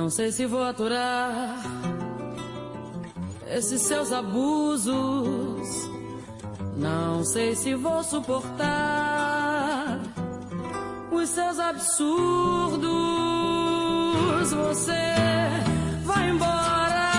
Não 0.06 0.10
sei 0.10 0.30
se 0.30 0.46
vou 0.46 0.62
aturar 0.62 1.60
esses 3.48 3.82
seus 3.82 4.12
abusos. 4.12 5.68
Não 6.76 7.24
sei 7.24 7.56
se 7.56 7.74
vou 7.74 8.04
suportar 8.04 9.98
os 11.10 11.28
seus 11.28 11.58
absurdos. 11.58 12.86
Você 14.52 14.92
vai 16.04 16.30
embora 16.30 17.10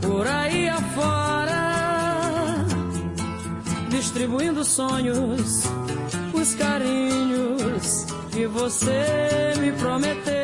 por 0.00 0.28
aí 0.28 0.68
afora, 0.68 2.64
distribuindo 3.90 4.64
sonhos, 4.64 5.64
os 6.32 6.54
carinhos 6.54 8.06
que 8.30 8.46
você 8.46 9.54
me 9.60 9.72
prometeu. 9.72 10.37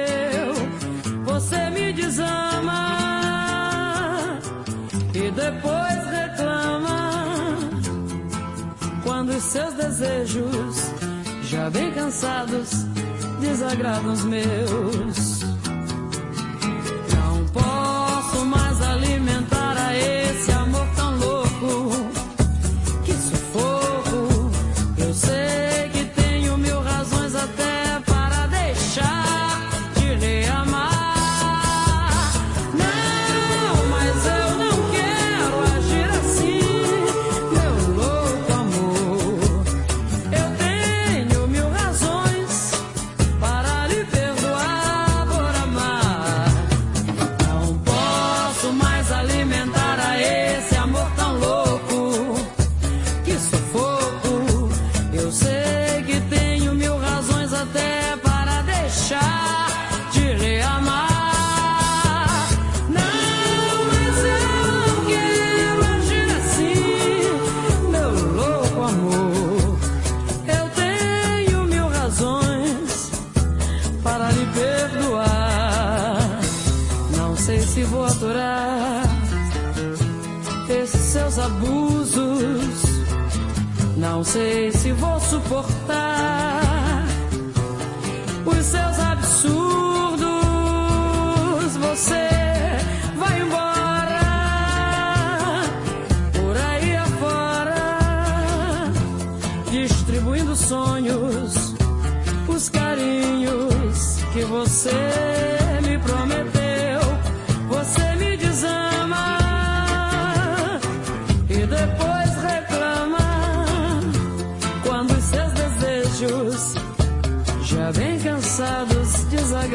Desama 1.95 2.89
e 5.15 5.31
depois 5.31 6.07
reclama 6.11 7.21
quando 9.03 9.31
os 9.31 9.43
seus 9.43 9.73
desejos, 9.75 10.93
já 11.45 11.71
bem 11.71 11.93
cansados, 11.93 12.85
desagradam 13.41 14.12
os 14.12 14.25
meus. 14.25 15.24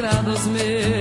desagradam 0.00 0.34
os 0.34 0.46
meus. 0.46 0.99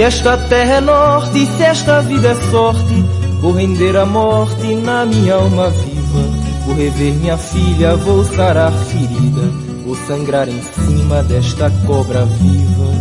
Se 0.00 0.04
esta 0.04 0.34
terra 0.38 0.76
é 0.76 0.80
norte, 0.80 1.44
se 1.44 1.62
esta 1.62 2.00
vida 2.00 2.28
é 2.28 2.50
sorte, 2.50 3.04
vou 3.42 3.52
render 3.52 3.94
a 3.98 4.06
morte 4.06 4.74
na 4.76 5.04
minha 5.04 5.34
alma 5.34 5.68
viva. 5.68 6.22
Vou 6.64 6.74
rever 6.74 7.12
minha 7.16 7.36
filha, 7.36 7.96
vou 7.96 8.24
sarar 8.24 8.72
ferida, 8.72 9.42
vou 9.84 9.94
sangrar 10.06 10.48
em 10.48 10.58
cima 10.62 11.22
desta 11.24 11.70
cobra 11.86 12.24
viva. 12.24 12.94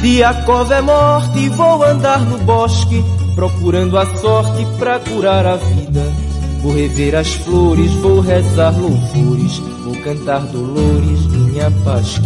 Se 0.00 0.24
a 0.24 0.32
cova 0.32 0.76
é 0.76 0.80
morte, 0.80 1.50
vou 1.50 1.84
andar 1.84 2.20
no 2.20 2.38
bosque, 2.38 3.04
procurando 3.34 3.98
a 3.98 4.06
sorte 4.16 4.66
pra 4.78 4.98
curar 5.00 5.44
a 5.44 5.56
vida. 5.56 6.02
Vou 6.62 6.72
rever 6.72 7.14
as 7.14 7.34
flores, 7.34 7.92
vou 7.96 8.20
rezar 8.20 8.74
louvores, 8.74 9.58
vou 9.84 9.94
cantar 9.96 10.46
dolores, 10.46 11.26
minha 11.26 11.70
paz 11.84 12.16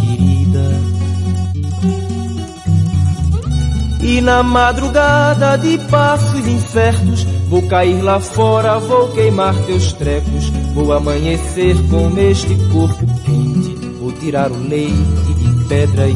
E 4.11 4.19
na 4.19 4.43
madrugada 4.43 5.57
de 5.57 5.77
passos 5.89 6.45
incertos 6.45 7.25
Vou 7.51 7.61
cair 7.63 8.01
lá 8.01 8.17
fora, 8.17 8.79
vou 8.79 9.09
queimar 9.11 9.53
teus 9.65 9.91
trecos. 9.91 10.49
Vou 10.73 10.93
amanhecer 10.93 11.75
com 11.89 12.17
este 12.17 12.55
corpo 12.71 13.05
quente. 13.25 13.75
Vou 13.99 14.09
tirar 14.13 14.49
o 14.49 14.57
leite 14.57 15.33
de 15.35 15.65
pedra 15.65 16.07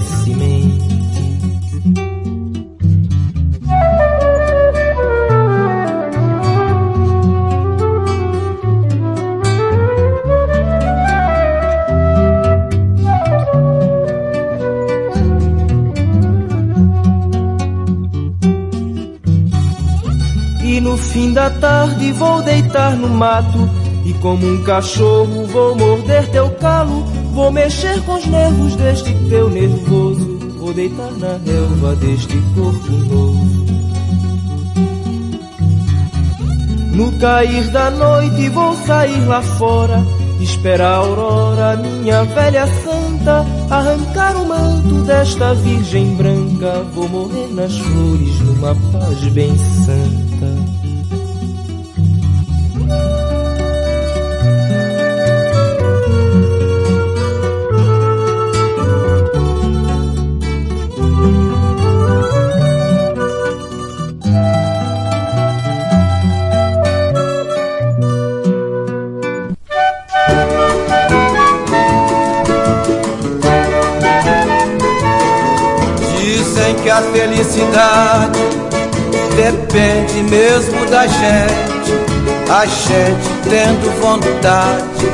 tarde 21.76 22.14
vou 22.14 22.41
deitar 22.41 22.95
no 22.95 23.10
mato. 23.10 23.69
E 24.06 24.14
como 24.14 24.45
um 24.45 24.64
cachorro 24.64 25.45
vou 25.47 25.76
morder 25.76 26.30
teu 26.30 26.49
calo, 26.52 27.03
vou 27.34 27.52
mexer 27.52 28.02
com 28.03 28.15
os 28.15 28.26
nervos 28.26 28.76
deste 28.76 29.14
teu 29.30 29.49
nervoso, 29.49 30.38
vou 30.60 30.73
deitar 30.73 31.11
na 31.14 31.38
relva 31.43 31.95
deste 31.95 32.38
corpo 32.53 32.91
novo. 32.91 33.65
No 36.93 37.11
cair 37.14 37.64
da 37.72 37.89
noite 37.91 38.47
vou 38.49 38.73
sair 38.85 39.26
lá 39.26 39.41
fora, 39.41 40.06
esperar 40.39 40.93
a 40.93 40.97
aurora, 40.97 41.76
minha 41.77 42.23
velha 42.26 42.68
santa, 42.68 43.45
arrancar 43.72 44.38
o 44.38 44.47
manto 44.47 45.02
desta 45.03 45.53
virgem 45.56 46.15
branca, 46.15 46.85
vou 46.93 47.10
morrer 47.10 47.47
nas 47.53 47.76
flores 47.76 48.39
numa 48.39 48.76
paz 48.91 49.19
bem 49.34 49.57
santa. 49.57 50.24
A 76.90 77.02
felicidade 77.02 78.40
depende 79.36 80.22
mesmo 80.30 80.86
da 80.86 81.07
gente. 81.07 81.94
A 82.49 82.66
gente 82.66 83.30
tendo 83.49 84.02
vontade, 84.02 85.06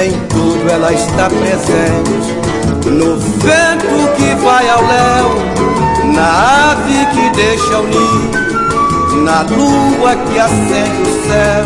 em 0.00 0.12
tudo 0.28 0.70
ela 0.70 0.92
está 0.92 1.28
presente. 1.28 2.38
No 2.86 3.16
vento 3.16 4.14
que 4.16 4.34
vai 4.44 4.68
ao 4.68 4.80
léu, 4.80 6.14
na 6.14 6.70
ave 6.70 7.06
que 7.06 7.30
deixa 7.36 7.78
o 7.78 7.86
ninho, 7.86 9.24
na 9.24 9.42
lua 9.42 10.14
que 10.14 10.38
acende 10.38 11.02
o 11.02 11.28
céu, 11.28 11.64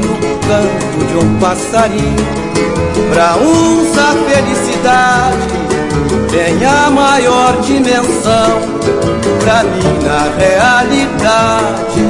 no 0.00 0.38
canto 0.46 1.04
de 1.06 1.16
um 1.24 1.38
passarinho. 1.38 2.48
Pra 3.12 3.36
uns 3.36 3.98
a 3.98 4.12
felicidade 4.30 5.67
tem 6.28 6.64
a 6.64 6.90
maior 6.90 7.60
dimensão. 7.62 8.60
Pra 9.40 9.62
mim, 9.62 9.98
na 10.04 10.28
realidade, 10.38 12.02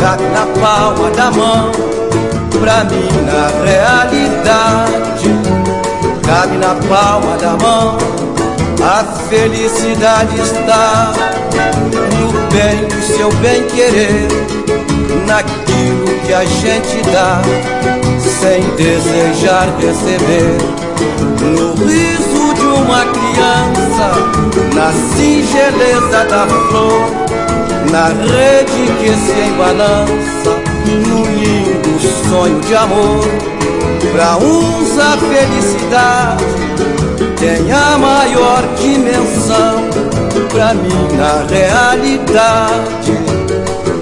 cabe 0.00 0.24
na 0.24 0.46
palma 0.60 1.10
da 1.10 1.30
mão. 1.30 1.72
Pra 2.60 2.84
mim, 2.84 3.08
na 3.26 3.48
realidade, 3.64 5.30
cabe 6.26 6.56
na 6.58 6.74
palma 6.88 7.36
da 7.38 7.56
mão. 7.56 7.98
A 8.82 9.04
felicidade 9.28 10.40
está 10.40 11.12
no 12.18 12.32
bem 12.50 12.88
do 12.88 13.14
seu 13.14 13.30
bem 13.34 13.62
querer, 13.68 14.26
naquilo 15.26 16.20
que 16.26 16.32
a 16.32 16.44
gente 16.46 17.02
dá, 17.12 17.42
sem 18.40 18.62
desejar 18.76 19.68
receber, 19.78 20.56
no 21.42 21.74
riso 21.86 22.30
uma 22.90 23.04
na 24.74 24.92
singeleza 25.14 26.24
da 26.28 26.46
flor, 26.46 27.10
na 27.90 28.08
rede 28.08 28.92
que 29.00 29.10
se 29.14 29.40
embalança, 29.48 30.52
num 31.06 31.24
lindo 31.24 32.28
sonho 32.28 32.60
de 32.60 32.74
amor. 32.74 33.24
Pra 34.12 34.36
uns 34.38 34.98
a 34.98 35.16
felicidade 35.18 36.44
tem 37.38 37.70
a 37.72 37.98
maior 37.98 38.62
dimensão, 38.80 39.84
pra 40.48 40.74
mim 40.74 41.08
na 41.16 41.44
realidade 41.48 43.12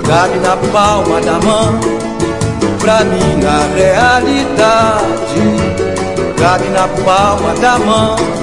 cabe 0.07 0.39
na 0.39 0.57
palma 0.73 1.21
da 1.21 1.39
mão. 1.41 1.79
Pra 2.81 3.05
mim 3.05 3.43
na 3.43 3.67
realidade 3.75 5.43
cabe 6.39 6.69
na 6.71 6.89
palma 7.05 7.55
da 7.61 7.79
mão. 7.79 8.38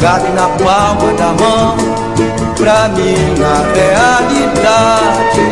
Cabe 0.00 0.28
na 0.30 0.48
palma 0.58 1.12
da 1.14 1.32
mão 1.32 1.76
pra 2.56 2.88
minha 2.88 3.54
realidade. 3.74 5.44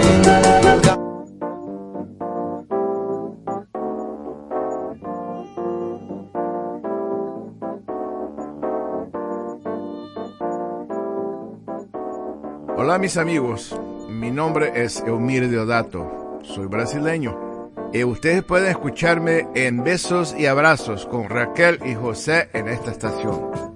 Hola 12.77 12.99
mis 12.99 13.17
amigos, 13.17 13.75
mi 14.09 14.31
nombre 14.31 14.73
es 14.75 15.03
Eumir 15.07 15.49
Deodato, 15.49 16.41
soy 16.43 16.67
brasileño. 16.67 17.52
Y 17.93 18.05
ustedes 18.05 18.43
pueden 18.43 18.71
escucharme 18.71 19.47
en 19.55 19.85
Besos 19.85 20.35
y 20.39 20.47
Abrazos 20.47 21.05
con 21.07 21.29
Raquel 21.29 21.79
y 21.85 21.95
José 21.95 22.49
en 22.55 22.69
esta 22.69 22.91
estación. 22.91 23.72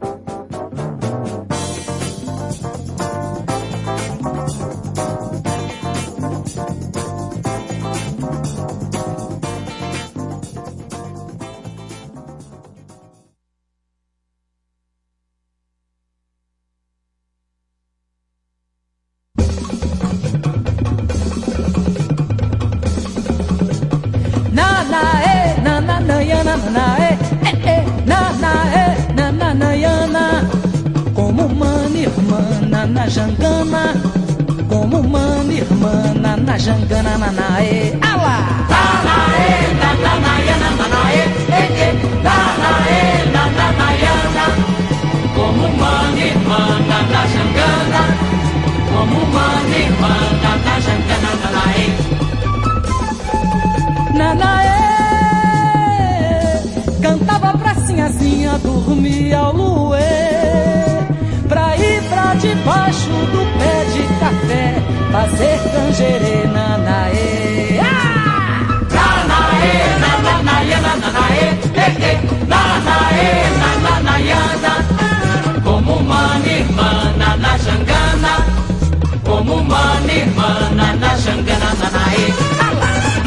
Como 79.37 79.57
uma 79.57 80.01
irmã 80.11 80.71
na 80.75 81.17
jangana, 81.19 81.71
nanaê. 81.81 82.27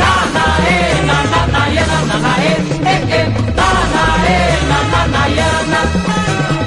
Nanaê, 0.01 0.79
nananaê, 1.09 1.81
nananaê, 1.91 2.53
eh, 2.93 3.01
eh, 3.17 3.27
nanaê, 3.57 4.39
nananaiana. 4.69 5.81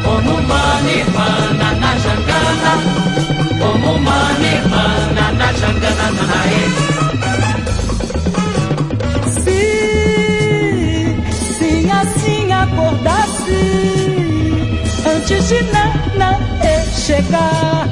Como 0.05 0.33
uma 0.39 0.63
irmã 1.01 1.31
na 1.83 1.91
jangana, 2.05 2.73
como 3.59 3.89
uma 3.97 4.21
irmã 4.55 4.87
na 5.39 5.49
jangana, 5.61 6.07
nanaê. 6.17 6.63
Se, 9.43 9.61
se 11.49 11.71
assim 11.91 12.45
acordasse 12.53 13.63
antes 15.05 15.43
de 15.49 15.59
Nanaê 15.73 16.77
chegar 16.95 17.89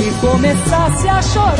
e 0.00 0.10
começasse 0.20 1.08
a 1.08 1.20
chorar, 1.20 1.56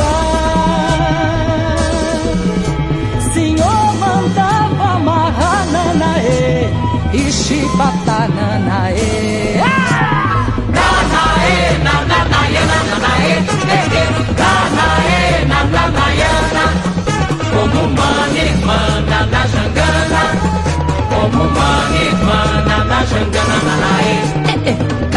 Senhor 3.33 3.95
mandava 3.99 4.95
amarrar 4.95 5.65
Nanaê 5.71 6.69
e 7.13 7.31
chibatar 7.31 8.29
Nanaê. 8.29 9.61
Nanaê, 10.73 11.51
eh, 11.51 11.77
eh, 13.93 14.07
nanaê, 14.39 15.45
nananaiana. 15.45 16.65
Como 17.51 17.79
uma 17.85 18.11
irmã 18.35 18.81
na 19.07 19.41
jangana, 19.53 20.23
como 21.09 21.43
uma 21.43 21.71
irmã 21.95 22.41
na 22.87 22.99
jangana, 23.05 23.57
nanaê, 23.67 25.10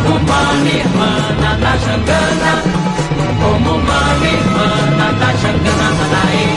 Como 0.00 0.16
uma 0.16 0.42
irmã 0.68 1.12
na 1.60 1.76
jangana, 1.76 2.52
como 3.42 3.70
uma 3.76 4.02
irmã 4.26 4.68
na 5.18 5.28
jangana, 5.34 5.88
nanaê. 6.00 6.48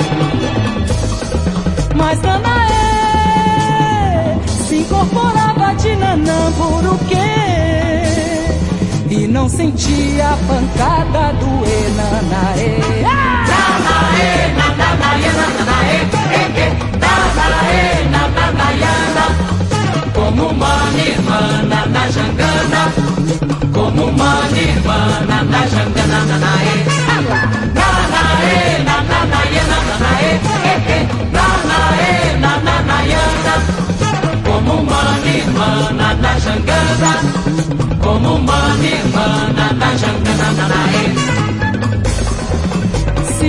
Mas 1.95 2.17
Nanaê 2.21 2.73
se 4.47 4.75
incorporava 4.77 5.75
de 5.75 5.95
Nanã 5.95 6.51
por 6.57 6.83
o 6.93 6.97
quê? 7.05 7.33
E 9.09 9.27
não 9.27 9.47
sentia 9.49 10.29
a 10.29 10.37
pancada 10.47 11.33
do 11.33 11.65
Enanaê. 11.65 12.79
Nanaê, 13.01 13.42
nananaê, 15.37 15.99
eh, 16.31 16.49
eh, 16.63 16.71
nanaê, 17.01 17.83
nananaiana. 18.13 19.25
Como 20.13 20.47
uma 20.49 20.75
irmã 20.97 21.41
na 21.93 22.03
jangana, 22.15 22.83
como 23.73 24.03
uma 24.05 24.33
irmã 24.55 24.99
na 25.51 25.61
jangana, 25.73 26.19
nanaê. 26.29 26.75
Nanaê, 27.77 28.83
nananaê, 28.87 29.59
nananaê, 29.71 30.31
eh, 30.65 30.81
eh, 30.95 31.07
nanaê, 31.35 32.37
nananaiana. 32.43 33.55
Como 34.45 34.73
uma 34.81 35.03
irmã 35.27 35.71
na 36.21 36.39
jangana, 36.39 37.11
como 38.01 38.35
uma 38.35 38.59
irmã 38.95 39.27
na 39.79 39.89
jangana, 39.97 40.47
nanaê. 40.57 41.62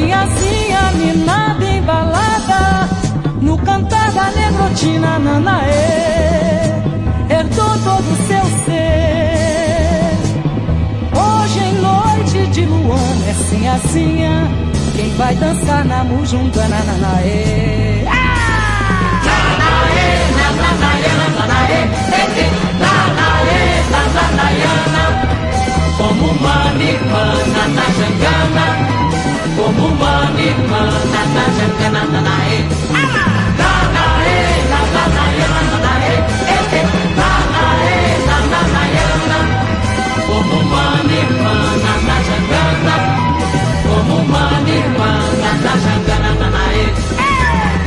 Sinhazinha 0.05 0.93
minada 0.97 1.65
embalada, 1.65 2.89
no 3.41 3.57
cantar 3.57 4.13
da 4.13 4.31
negrotina, 4.33 5.19
nanaê, 5.19 6.83
herdou 7.31 7.79
todo 7.79 8.13
o 8.13 8.17
seu 8.27 8.45
ser. 8.67 10.13
Hoje 11.11 11.59
em 11.59 11.73
noite 11.81 12.47
de 12.53 12.67
luana 12.67 13.27
é 13.31 13.35
sinhazinha, 13.49 14.47
quem 14.95 15.09
vai 15.17 15.35
dançar 15.37 15.87
na 15.87 16.05
mujungana, 16.05 16.83
nanaê. 16.85 18.05
Nanaê, 19.25 20.11
nananaê, 20.37 21.81
eh, 22.13 22.29
eh, 22.41 22.51
nanaê, 22.79 23.63
nananaiana. 23.91 25.05
Como 25.97 26.27
uma 26.27 26.59
irmã 26.83 27.27
na 27.57 27.87
jangana, 27.97 28.67
como 29.57 29.89
uma 29.89 30.31
irmã 30.41 30.85
na 31.13 31.45
jangana, 31.57 32.03
nanaê. 32.13 32.59
Nanaê, 33.61 34.41
nananaê, 34.71 35.43
nananaê, 35.55 36.15
eh, 36.49 36.65
eh, 36.79 36.87
nanaê, 37.19 37.97
nananaiana. 38.29 39.39
Como 40.27 40.57
uma 40.61 40.87
irmã 41.23 41.57
na 42.07 42.17
jangana, 42.29 42.97
como 43.83 44.15
uma 44.23 44.45
irmã 44.67 45.13
na 45.43 45.73
jangana, 45.85 46.31
nanaê. 46.41 46.85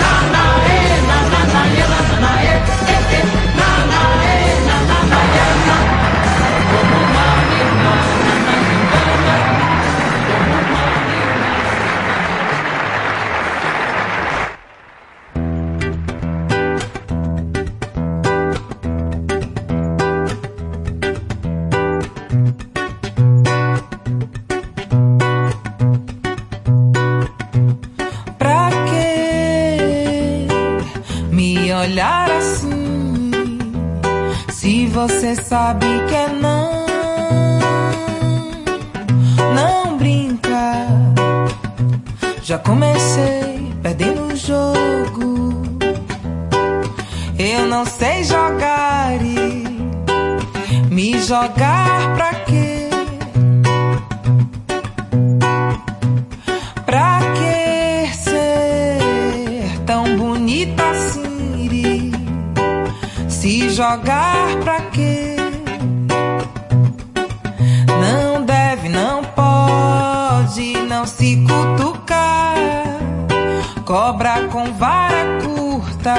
Nanaê, 0.01 0.79
nananaê, 1.09 1.83
nananaê, 1.91 2.47
eh, 2.47 2.63
eh, 2.69 2.76
você 35.07 35.35
sabe 35.35 35.85
que 36.09 36.15
é 36.15 36.27
não, 36.27 36.85
não 39.55 39.97
brinca. 39.97 40.85
Já 42.43 42.57
comecei 42.57 43.73
perdendo 43.81 44.33
o 44.33 44.35
jogo. 44.35 45.63
Eu 47.39 47.67
não 47.67 47.85
sei 47.85 48.25
jogar 48.25 49.13
e 49.21 49.63
me 50.91 51.17
jogar 51.19 51.96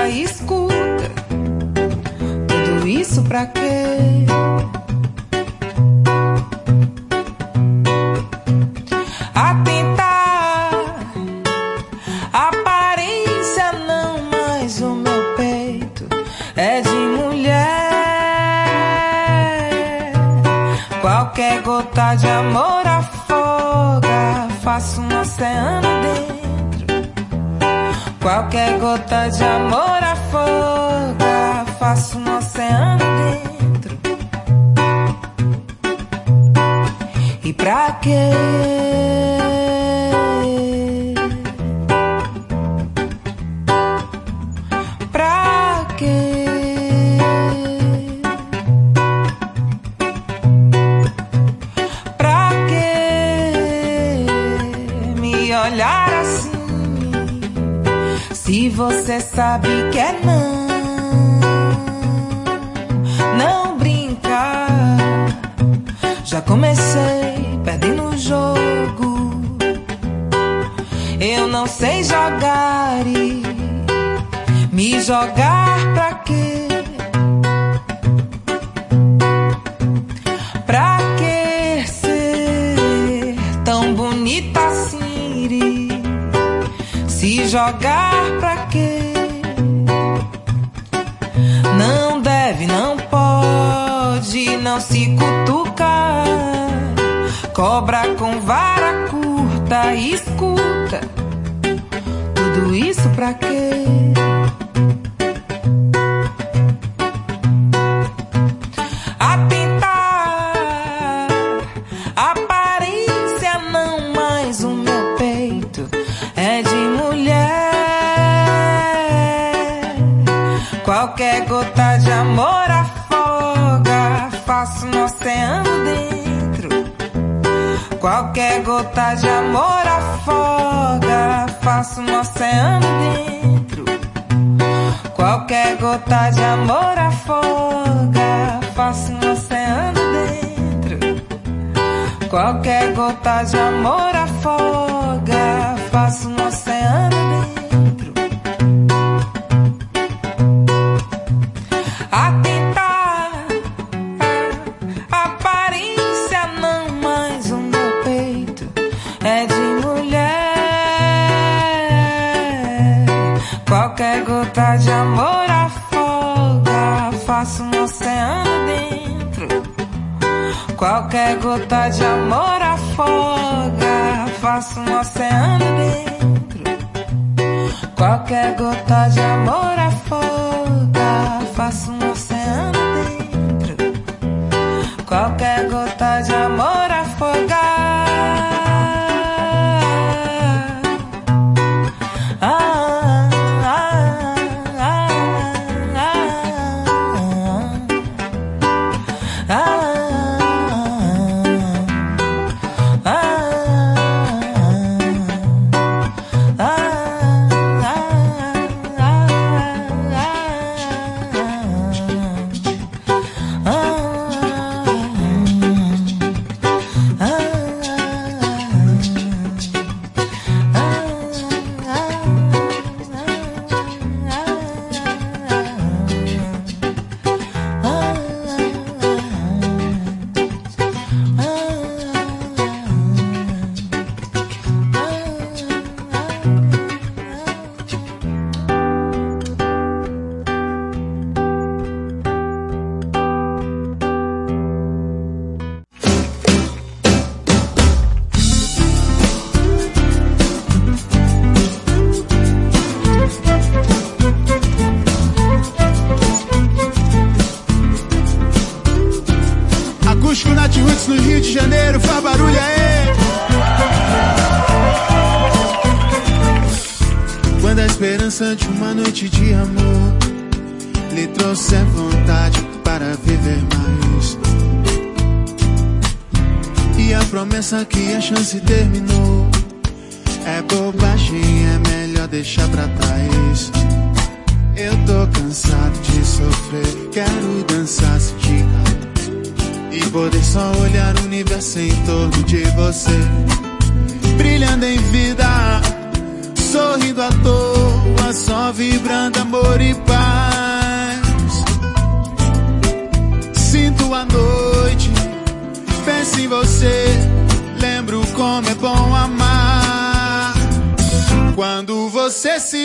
escuta. 0.08 0.74
Tudo 2.46 2.86
isso 2.86 3.22
pra 3.22 3.46
quê? 3.46 4.26
Atentar 9.34 10.70
aparência 12.32 13.72
não, 13.86 14.20
mas 14.30 14.82
o 14.82 14.94
meu 14.94 15.34
peito 15.36 16.06
é 16.54 16.82
de 16.82 16.90
mulher. 16.90 17.88
Qualquer 21.00 21.62
gota 21.62 22.14
de 22.14 22.28
amor 22.28 22.77
Qualquer 28.38 28.78
gota 28.78 29.28
de 29.30 29.42
amor 29.42 30.00
afoga, 30.00 31.66
faço 31.76 32.20
um 32.20 32.36
oceano 32.36 33.04
dentro. 33.18 33.98
E 37.42 37.52
pra 37.52 37.98
quê? 38.00 39.27
sabe 59.38 59.68
que 59.92 60.00
é 60.00 60.18
não. 60.24 60.66
Não 63.38 63.78
brincar. 63.78 64.66
Já 66.24 66.40
comecei 66.42 67.60
perdendo 67.62 68.02
o 68.08 68.18
jogo. 68.18 69.30
Eu 71.20 71.46
não 71.46 71.68
sei 71.68 72.02
jogar 72.02 73.06
e 73.06 73.44
me 74.72 75.00
jogar 75.00 75.78
pra 75.94 76.14
quê? 76.26 76.66
Pra 80.66 80.98
que 81.16 81.86
ser 81.86 83.36
tão 83.64 83.94
bonita 83.94 84.58
assim? 84.66 84.98
Se 87.06 87.46
jogar 87.46 88.14
pra 88.40 88.57
Cobra 97.58 98.14
com 98.14 98.40
vara 98.40 99.08
curta 99.08 99.92
e 99.92 100.16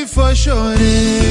foi 0.07 0.35
chorar. 0.35 1.22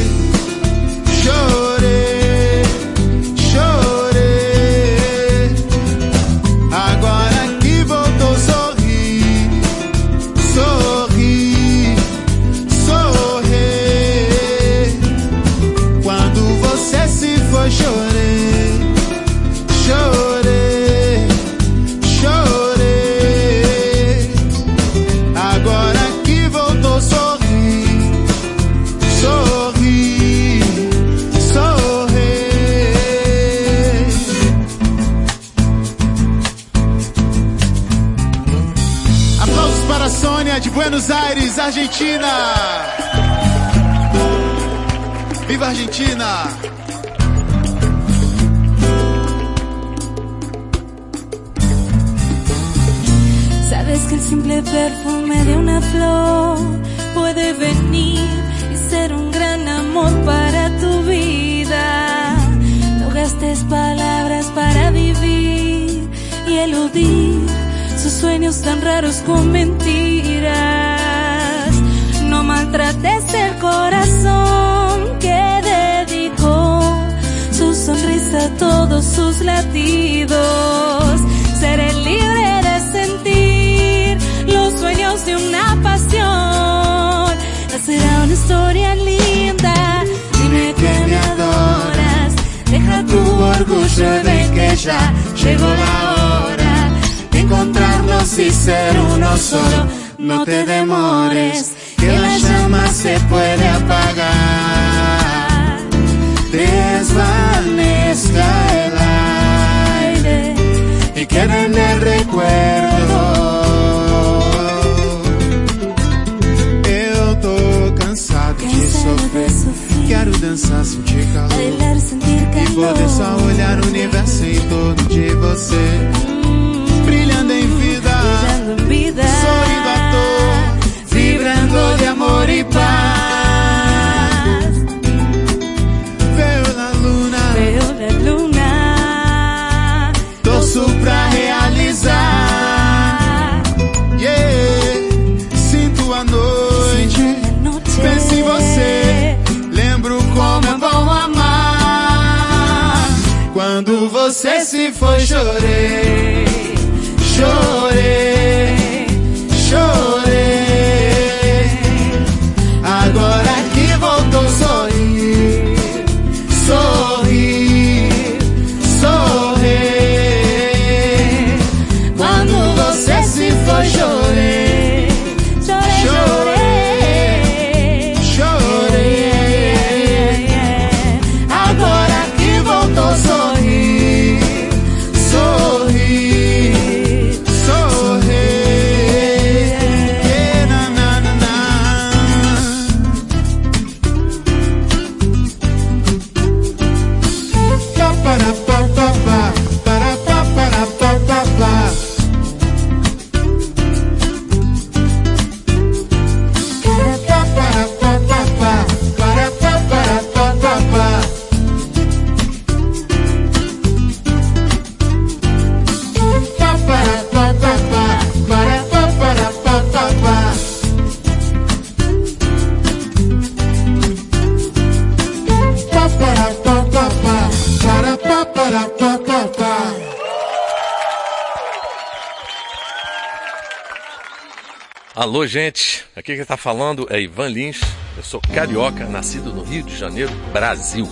Alô, 235.42 235.48
gente. 235.48 236.04
Aqui 236.14 236.36
quem 236.36 236.44
tá 236.44 236.56
falando 236.56 237.04
é 237.10 237.20
Ivan 237.20 237.48
Lins. 237.48 237.80
Eu 238.16 238.22
sou 238.22 238.40
carioca, 238.54 239.06
nascido 239.06 239.52
no 239.52 239.64
Rio 239.64 239.82
de 239.82 239.96
Janeiro, 239.96 240.32
Brasil. 240.52 241.04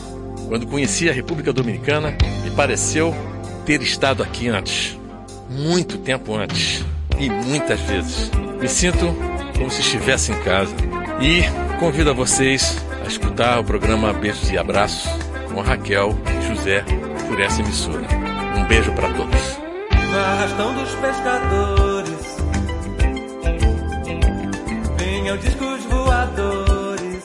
Quando 0.47 0.69
conheci 0.69 1.11
a 1.11 1.13
República 1.13 1.53
Dominicana, 1.53 2.17
me 2.45 2.51
pareceu 2.53 3.13
ter 3.67 3.83
estado 3.83 4.23
aqui 4.23 4.47
antes. 4.47 4.97
Muito 5.49 5.99
tempo 5.99 6.37
antes. 6.37 6.85
E 7.19 7.29
muitas 7.29 7.81
vezes. 7.81 8.31
Me 8.61 8.69
sinto 8.69 9.13
como 9.59 9.69
se 9.69 9.81
estivesse 9.81 10.31
em 10.31 10.41
casa. 10.45 10.77
E 11.21 11.43
convido 11.81 12.11
a 12.11 12.15
vocês 12.15 12.79
a 13.05 13.09
escutar 13.09 13.59
o 13.59 13.65
programa 13.65 14.13
Beijos 14.13 14.49
e 14.49 14.57
Abraços 14.57 15.11
com 15.53 15.61
Raquel 15.61 16.17
e 16.39 16.55
José 16.55 16.85
por 17.27 17.41
essa 17.41 17.63
emissora. 17.63 18.07
Um 18.57 18.65
beijo 18.69 18.93
para 18.93 19.13
todos. 19.13 19.59
Arrastão 20.15 20.73
dos 20.75 20.95
pescadores 20.95 22.00
Venham 25.31 25.39
discos 25.39 25.85
voadores 25.85 27.25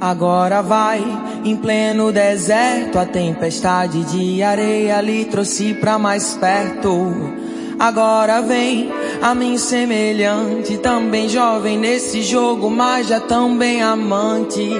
Agora 0.00 0.62
vai, 0.62 1.02
em 1.44 1.56
pleno 1.56 2.12
deserto, 2.12 2.98
a 2.98 3.06
tempestade 3.06 4.04
de 4.04 4.42
areia 4.42 5.00
lhe 5.00 5.24
trouxe 5.24 5.74
pra 5.74 5.96
mais 5.98 6.34
perto. 6.34 7.53
Agora 7.78 8.40
vem 8.40 8.90
a 9.20 9.34
mim 9.34 9.58
semelhante, 9.58 10.78
também 10.78 11.28
jovem 11.28 11.76
nesse 11.76 12.22
jogo, 12.22 12.70
mas 12.70 13.08
já 13.08 13.20
também 13.20 13.82
amante. 13.82 14.70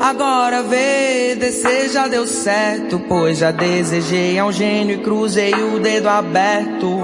Agora 0.00 0.62
vê, 0.62 1.34
descer 1.36 1.88
já 1.88 2.06
deu 2.06 2.26
certo, 2.26 3.00
pois 3.08 3.38
já 3.38 3.50
desejei 3.50 4.38
a 4.38 4.44
um 4.44 4.52
gênio 4.52 4.96
e 4.96 5.02
cruzei 5.02 5.54
o 5.54 5.78
dedo 5.78 6.08
aberto. 6.08 7.00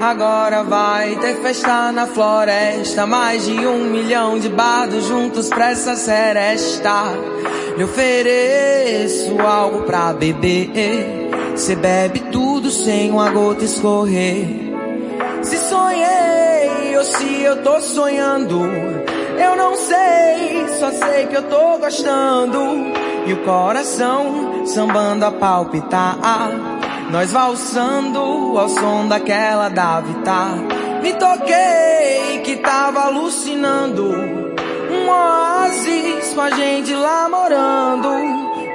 Agora 0.00 0.62
vai 0.62 1.16
ter 1.16 1.36
festa 1.36 1.92
na 1.92 2.06
floresta, 2.06 3.06
mais 3.06 3.44
de 3.44 3.66
um 3.66 3.84
milhão 3.84 4.38
de 4.38 4.48
bardos 4.48 5.06
juntos 5.06 5.48
pra 5.48 5.70
essa 5.70 5.94
seresta. 5.94 7.04
Lhe 7.76 7.84
ofereço 7.84 9.38
algo 9.40 9.82
pra 9.82 10.12
beber, 10.12 10.70
cê 11.54 11.74
bebe 11.76 12.20
tudo 12.32 12.49
sem 12.70 13.10
uma 13.10 13.30
gota 13.30 13.64
escorrer. 13.64 14.46
Se 15.42 15.56
sonhei 15.56 16.96
ou 16.96 17.04
se 17.04 17.42
eu 17.42 17.62
tô 17.62 17.80
sonhando, 17.80 18.60
eu 19.38 19.56
não 19.56 19.74
sei, 19.74 20.68
só 20.78 20.90
sei 20.90 21.26
que 21.26 21.36
eu 21.36 21.42
tô 21.44 21.78
gostando. 21.78 22.60
E 23.26 23.32
o 23.32 23.44
coração 23.44 24.66
sambando 24.66 25.24
a 25.24 25.30
palpitar. 25.30 26.16
Nós 27.10 27.32
valsando 27.32 28.20
ao 28.56 28.68
som 28.68 29.08
daquela 29.08 29.68
da 29.68 30.00
Vitar. 30.00 30.54
Me 31.02 31.12
toquei 31.14 32.40
que 32.44 32.56
tava 32.56 33.06
alucinando. 33.06 34.04
Um 34.90 35.08
oásis 35.08 36.32
com 36.34 36.40
a 36.40 36.50
gente 36.50 36.94
lá 36.94 37.28
morando. 37.28 38.10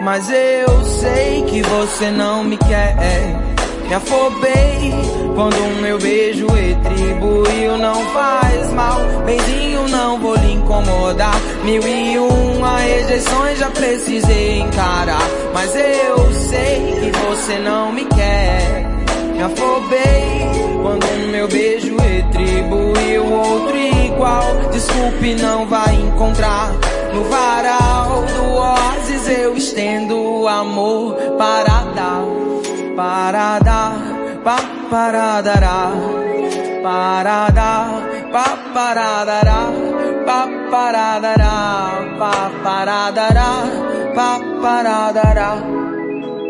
Mas 0.02 0.30
eu 0.30 0.84
sei 0.84 1.44
que 1.44 1.62
você 1.62 2.12
não 2.12 2.44
me 2.44 2.58
quer. 2.58 3.45
Me 3.88 3.94
afobei 3.94 4.94
quando 5.36 5.56
o 5.56 5.82
meu 5.82 5.98
beijo 6.00 6.48
retribuiu. 6.48 7.78
Não 7.78 8.02
faz 8.14 8.72
mal, 8.72 9.00
beijinho, 9.26 9.88
não 9.90 10.20
vou 10.20 10.36
lhe 10.36 10.54
incomodar. 10.54 11.36
Mil 11.64 11.82
e 11.88 12.18
uma 12.18 12.78
rejeições 12.80 13.60
já 13.60 13.70
precisei 13.70 14.60
encarar. 14.60 15.28
Mas 15.54 15.76
eu 15.76 16.34
sei 16.50 16.96
que 17.00 17.12
você 17.28 17.60
não 17.60 17.92
me 17.92 18.06
quer. 18.06 18.86
Me 19.34 19.42
afobei 19.42 20.66
quando 20.82 21.04
o 21.04 21.28
meu 21.32 21.48
beijo 21.48 21.96
retribuiu 21.98 23.26
outro 23.32 23.78
igual. 23.78 24.46
Desculpe, 24.72 25.36
não 25.36 25.68
vai 25.68 25.94
encontrar. 25.96 26.72
No 27.14 27.24
varal 27.26 28.24
do 28.24 28.54
oásis 28.56 29.30
eu 29.30 29.56
estendo 29.56 30.48
amor 30.48 31.16
para 31.38 31.84
dar, 31.96 32.24
para 32.96 33.60
dar, 33.60 33.96
pa 34.44 34.58
para 34.90 35.42
dará, 35.42 35.92
para 36.82 37.50
dar, 37.50 38.02
pa 38.32 38.58
para 38.74 39.26
dará, 39.26 39.68
pa 40.26 40.48
para 40.72 41.20
dará, 41.20 42.16
pa 42.18 42.52
para 42.64 43.12
dará, 43.12 43.64
pa 44.16 44.40
para 44.62 45.12
dará. 45.12 45.86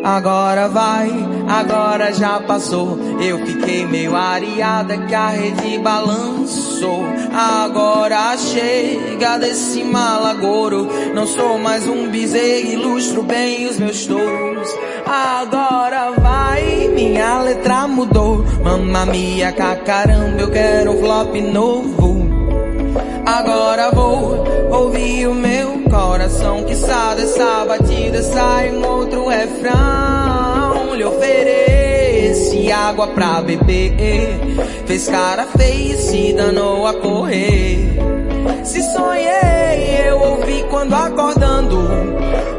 Agora 0.04 0.68
vai, 0.70 1.10
agora 1.48 2.14
já 2.14 2.40
passou. 2.40 3.00
Eu 3.20 3.44
fiquei 3.44 3.88
meio 3.88 4.16
areada 4.16 5.00
que 5.00 5.16
a 5.16 5.30
rede 5.30 5.80
balançou. 5.80 7.06
Agora 7.34 8.38
chega 8.38 9.40
desse 9.40 9.84
malagouro. 9.84 10.88
Não 11.16 11.26
sou 11.26 11.58
mais 11.58 11.88
um 11.88 12.08
bezerro, 12.12 12.68
ilustro 12.68 13.24
bem 13.24 13.66
os 13.66 13.80
meus 13.80 14.06
touros. 14.06 14.55
Agora 15.06 16.12
vai, 16.20 16.88
minha 16.90 17.42
letra 17.42 17.88
mudou. 17.88 18.44
Mamma 18.64 19.06
mia, 19.06 19.52
caramba, 19.52 20.42
eu 20.42 20.52
quero 20.52 20.92
um 20.92 21.00
flop 21.00 21.36
novo. 21.42 22.46
Agora 23.26 23.92
vou 23.92 24.44
ouvir 24.72 25.28
o 25.28 25.34
meu 25.34 25.80
coração 25.90 26.64
que 26.64 26.76
sabe 26.76 27.22
dessa 27.22 27.66
batida 27.66 28.22
sai 28.22 28.72
um 28.72 28.86
outro 28.86 29.28
refrão. 29.28 30.94
Lhe 30.96 31.04
ofereci 31.04 32.72
água 32.72 33.08
pra 33.08 33.42
beber, 33.42 34.40
fez 34.86 35.08
cara 35.08 35.46
feia 35.58 35.94
e 35.94 35.98
se 35.98 36.34
danou 36.34 36.86
a 36.86 36.94
correr. 36.94 38.15
Se 38.64 38.82
sonhei, 38.82 40.08
eu 40.08 40.20
ouvi 40.20 40.66
quando 40.70 40.94
acordando, 40.94 41.78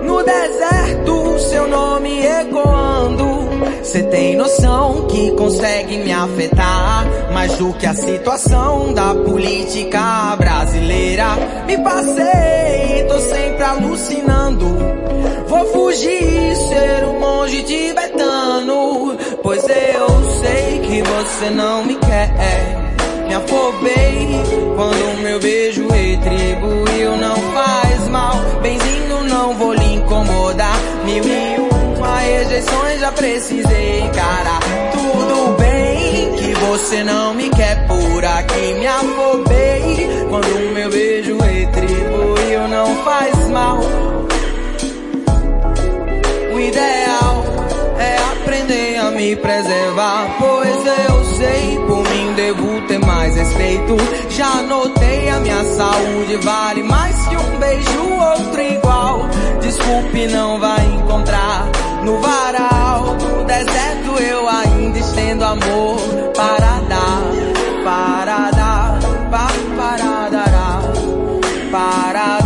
no 0.02 0.23
deserto 0.23 1.39
seu 1.39 1.68
nome 1.68 2.24
ecoando. 2.24 3.27
Cê 3.82 4.02
tem 4.05 4.36
noção 4.36 5.06
que 5.06 5.31
consegue 5.32 5.98
me 5.98 6.12
afetar 6.12 7.06
mais 7.32 7.55
do 7.55 7.73
que 7.74 7.86
a 7.86 7.94
situação 7.94 8.93
da 8.93 9.14
política 9.14 10.35
brasileira. 10.36 11.27
Me 11.66 11.78
passei, 11.78 13.05
tô 13.09 13.18
sempre 13.18 13.62
alucinando. 13.62 14.66
Vou 15.47 15.64
fugir, 15.66 16.56
ser 16.56 17.05
um 17.05 17.20
monge 17.20 17.62
tibetano. 17.62 19.16
Pois 19.43 19.62
eu 19.62 20.09
sei 20.40 20.81
que 20.81 21.02
você 21.02 21.51
não 21.51 21.85
me 21.85 21.94
quer. 21.97 22.85
Me 23.26 23.34
afobei 23.34 24.28
quando 24.76 25.20
meu 25.22 25.40
beijo 25.40 25.88
retribuiu. 25.88 27.16
Não 27.16 27.36
faz 27.52 28.08
mal, 28.08 28.36
benzinho, 28.62 29.24
não 29.24 29.54
vou 29.54 29.72
lhe 29.72 29.94
incomodar. 29.94 30.78
Mil 31.04 31.24
e 31.24 31.56
uma 31.96 32.18
rejeições 32.20 33.00
já 33.00 33.12
precisei 33.12 34.00
encarar. 34.00 34.60
Tudo 34.92 35.56
bem 35.58 36.32
que 36.36 36.54
você 36.54 37.02
não 37.02 37.34
me 37.34 37.50
quer 37.50 37.86
por 37.86 38.24
aqui. 38.24 38.74
Me 38.74 38.86
afobei 38.86 40.08
quando 40.28 40.46
o 40.46 40.72
meu 40.72 40.90
beijo 40.90 41.36
retribuiu. 41.38 42.68
Não 42.68 42.94
faz 43.04 43.48
mal. 43.48 43.80
O 46.54 46.60
ideal 46.60 47.44
é 47.98 48.16
aprender 48.32 48.98
a 48.98 49.10
me 49.10 49.34
preservar. 49.36 50.36
Pois 50.38 50.76
eu 50.86 51.24
sei, 51.36 51.78
por 51.86 52.05
devo 52.36 52.82
ter 52.82 52.98
mais 52.98 53.34
respeito. 53.34 53.96
Já 54.28 54.62
notei 54.62 55.28
a 55.30 55.40
minha 55.40 55.64
saúde 55.64 56.36
vale 56.36 56.82
mais 56.82 57.16
que 57.26 57.36
um 57.36 57.58
beijo, 57.58 58.02
outro 58.12 58.60
igual. 58.60 59.28
Desculpe, 59.60 60.26
não 60.28 60.60
vai 60.60 60.84
encontrar 60.94 61.66
no 62.04 62.20
varal 62.20 63.16
do 63.16 63.44
deserto. 63.44 64.22
Eu 64.22 64.48
ainda 64.48 64.98
estendo 64.98 65.44
amor 65.44 65.98
para 66.36 66.80
dar, 66.88 67.22
para 67.82 68.50
dar, 68.50 68.98
pa, 69.30 69.48
para 69.76 70.28
dará, 70.28 70.82
para 71.72 72.38
dar, 72.40 72.45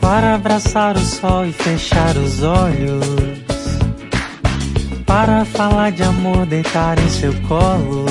Para 0.00 0.34
abraçar 0.34 0.96
o 0.96 1.00
sol 1.00 1.46
e 1.46 1.52
fechar 1.52 2.16
os 2.16 2.42
olhos. 2.42 3.06
Para 5.06 5.44
falar 5.44 5.92
de 5.92 6.02
amor, 6.02 6.46
deitar 6.46 6.98
em 6.98 7.08
seu 7.08 7.32
colo. 7.48 8.06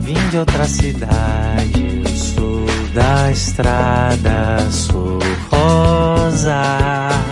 Vim 0.00 0.28
de 0.30 0.38
outra 0.38 0.64
cidade, 0.64 2.04
sou 2.16 2.64
da 2.94 3.30
estrada, 3.30 4.70
sou 4.70 5.18
rosa. 5.50 7.27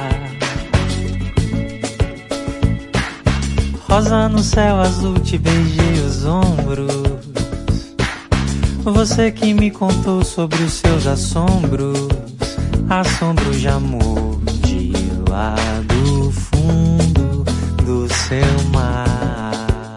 Rosa 3.97 4.29
no 4.29 4.41
céu 4.41 4.79
azul, 4.79 5.19
te 5.21 5.39
beijei 5.39 6.05
os 6.07 6.27
ombros. 6.27 6.93
Você 8.85 9.33
que 9.33 9.55
me 9.55 9.71
contou 9.71 10.23
sobre 10.23 10.63
os 10.65 10.75
seus 10.75 11.07
assombros, 11.07 12.07
assombros 12.91 13.59
de 13.59 13.69
amor 13.69 14.39
de 14.67 14.93
lá 15.31 15.55
do 15.89 16.31
fundo 16.31 17.43
do 17.87 18.07
seu 18.13 18.69
mar. 18.71 19.97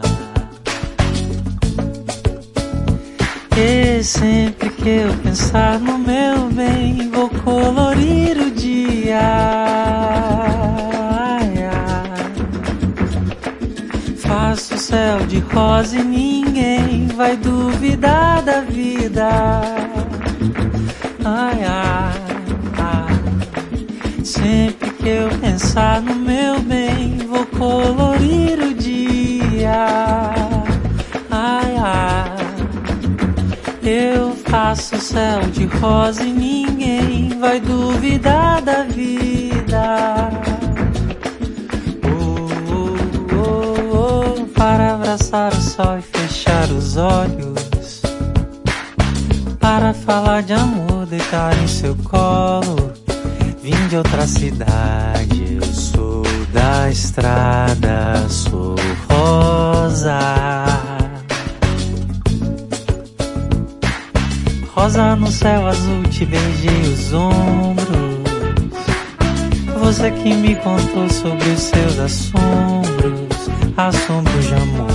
E 3.54 4.02
sempre 4.02 4.70
que 4.70 4.88
eu 4.88 5.14
pensar 5.18 5.78
no 5.78 5.98
meu 5.98 6.48
bem, 6.54 7.10
vou 7.10 7.28
colorir 7.28 8.38
o 8.38 8.50
dia. 8.50 9.60
faço 14.50 14.76
céu 14.78 15.18
de 15.28 15.38
rosa 15.38 15.96
e 15.96 16.02
ninguém 16.02 17.06
vai 17.14 17.36
duvidar 17.36 18.42
da 18.42 18.60
vida. 18.62 19.28
Ai, 21.24 21.62
ai, 21.64 22.22
ai. 22.76 24.24
Sempre 24.24 24.90
que 24.90 25.08
eu 25.08 25.28
pensar 25.40 26.02
no 26.02 26.16
meu 26.16 26.58
bem, 26.62 27.18
vou 27.28 27.46
colorir 27.46 28.58
o 28.58 28.74
dia. 28.74 29.86
Ai, 31.30 31.76
ai. 31.78 32.30
Eu 33.84 34.34
faço 34.46 34.96
céu 34.98 35.42
de 35.52 35.66
rosa 35.66 36.24
e 36.24 36.32
ninguém 36.32 37.38
vai 37.38 37.60
duvidar 37.60 38.60
da 38.62 38.82
vida. 38.82 40.49
abraçar 45.10 45.52
o 45.52 45.60
sol 45.60 45.98
e 45.98 46.02
fechar 46.02 46.70
os 46.70 46.96
olhos. 46.96 48.02
Para 49.58 49.92
falar 49.92 50.42
de 50.42 50.52
amor, 50.52 51.06
deitar 51.06 51.56
em 51.60 51.66
seu 51.66 51.96
colo. 51.96 52.92
Vim 53.60 53.88
de 53.88 53.96
outra 53.96 54.26
cidade, 54.26 55.58
eu 55.60 55.64
sou 55.64 56.22
da 56.52 56.88
estrada, 56.90 58.28
sou 58.28 58.76
rosa. 59.08 60.18
Rosa 64.72 65.16
no 65.16 65.30
céu 65.30 65.66
azul, 65.66 66.02
te 66.04 66.24
beijei 66.24 66.92
os 66.92 67.12
ombros. 67.12 68.20
Você 69.80 70.10
que 70.12 70.34
me 70.34 70.54
contou 70.56 71.08
sobre 71.10 71.48
os 71.48 71.60
seus 71.60 71.98
assuntos 71.98 72.79
Sombra 73.88 74.40
de 74.42 74.54
amor, 74.54 74.86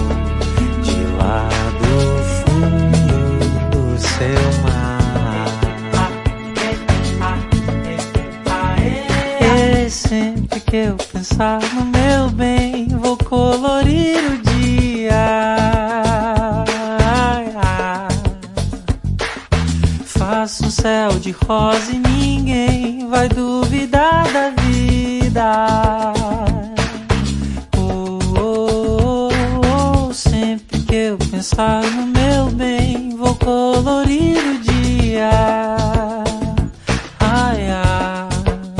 de 0.84 1.02
lá 1.18 1.50
do 1.82 2.24
fundo 2.38 3.72
do 3.72 3.98
seu 4.00 4.62
mar. 4.62 5.50
E 9.42 9.90
sempre 9.90 10.60
que 10.60 10.76
eu 10.78 10.96
pensar 11.12 11.60
no 11.74 11.84
meu 11.86 12.30
bem, 12.30 12.88
vou 12.90 13.18
colorir 13.18 14.20
o 14.32 14.38
dia. 14.38 15.26
Faço 20.06 20.68
um 20.68 20.70
céu 20.70 21.10
de 21.20 21.32
rosa 21.32 21.92
e 21.92 21.98
ninguém 21.98 23.10
vai 23.10 23.28
duvidar 23.28 24.32
da 24.32 24.52
vida. 24.52 26.15
pensar 31.56 31.84
no 31.92 32.08
meu 32.08 32.52
bem, 32.52 33.16
vou 33.16 33.34
colorir 33.36 34.38
o 34.38 34.60
dia. 34.60 35.30
Ai, 37.20 37.70
ai, 37.70 38.30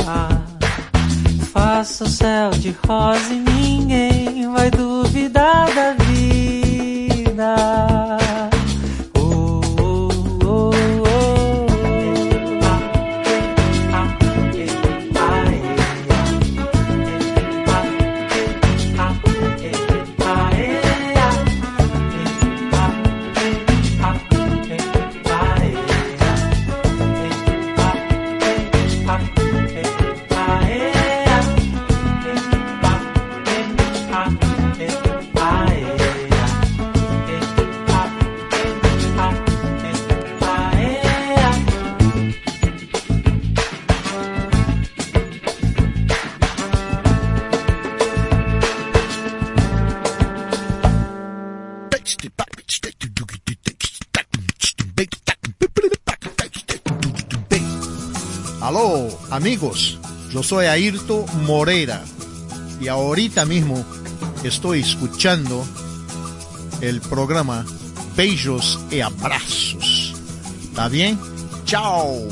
ai. 0.06 1.46
faço 1.52 2.04
o 2.04 2.08
céu 2.08 2.50
de 2.50 2.76
rosa 2.86 3.32
e 3.32 3.45
Amigos, 59.36 59.98
yo 60.32 60.42
soy 60.42 60.64
Ayrto 60.64 61.26
Morera 61.44 62.02
y 62.80 62.88
ahorita 62.88 63.44
mismo 63.44 63.84
estoy 64.44 64.80
escuchando 64.80 65.62
el 66.80 67.02
programa 67.02 67.66
Beijos 68.16 68.80
y 68.90 69.00
Abrazos. 69.00 70.14
¿Está 70.70 70.88
bien? 70.88 71.18
Chao. 71.66 72.26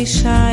deixar 0.00 0.49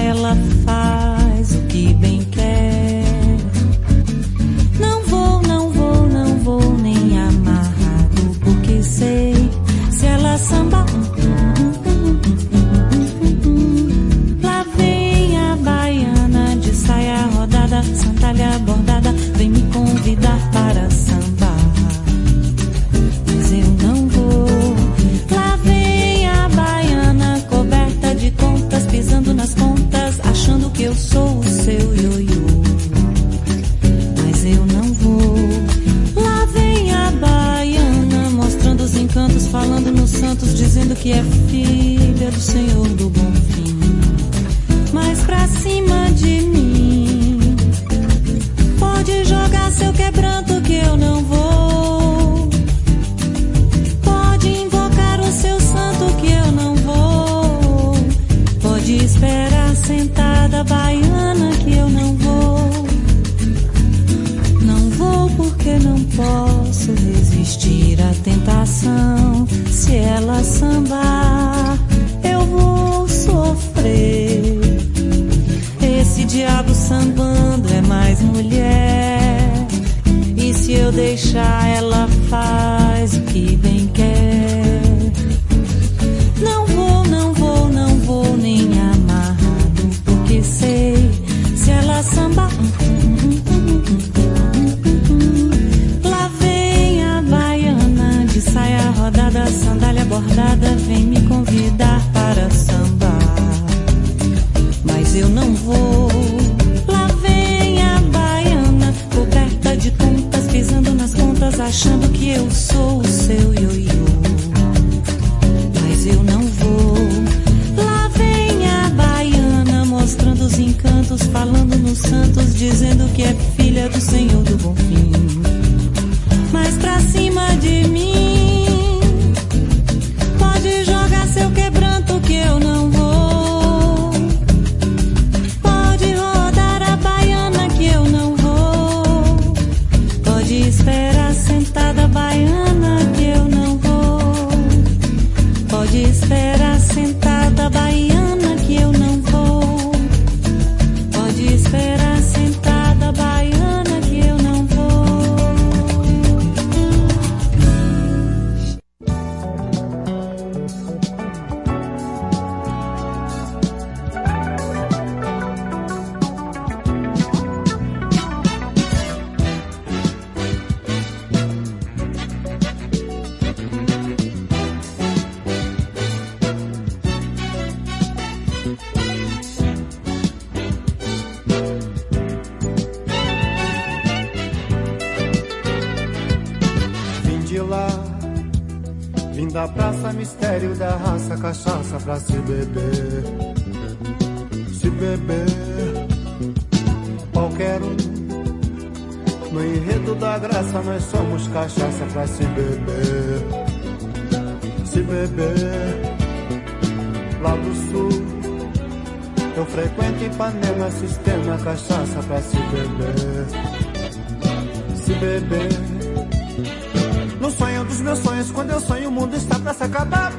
sonhos, 218.77 218.81
quando 218.81 218.81
eu 218.81 218.81
sonho, 218.81 219.09
o 219.09 219.11
mundo 219.11 219.35
está 219.35 219.59
pra 219.59 219.73
se 219.73 219.83
acabar. 219.83 220.31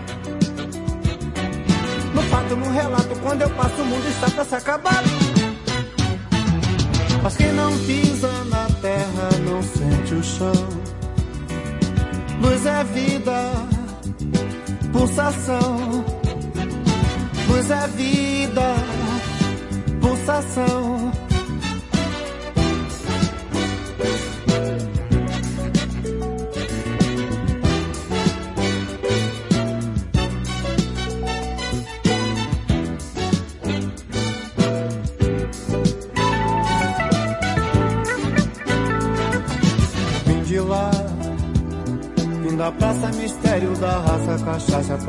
No 2.14 2.22
fato, 2.22 2.56
no 2.56 2.70
relato, 2.70 3.20
quando 3.22 3.42
eu 3.42 3.50
passo, 3.50 3.82
o 3.82 3.84
mundo 3.84 4.08
está 4.08 4.30
pra 4.30 4.44
se 4.44 4.54
acabar. 4.54 5.02
Mas 7.22 7.36
quem 7.36 7.52
não 7.52 7.76
pisa 7.78 8.30
na 8.44 8.66
terra 8.80 9.28
não 9.44 9.62
sente 9.62 10.14
o 10.14 10.22
chão. 10.22 10.52
Luz 12.40 12.66
é 12.66 12.84
vida, 12.84 13.52
pulsação. 14.92 16.04
Luz 17.48 17.70
é 17.70 17.88
vida, 17.88 18.74
pulsação. 20.00 21.27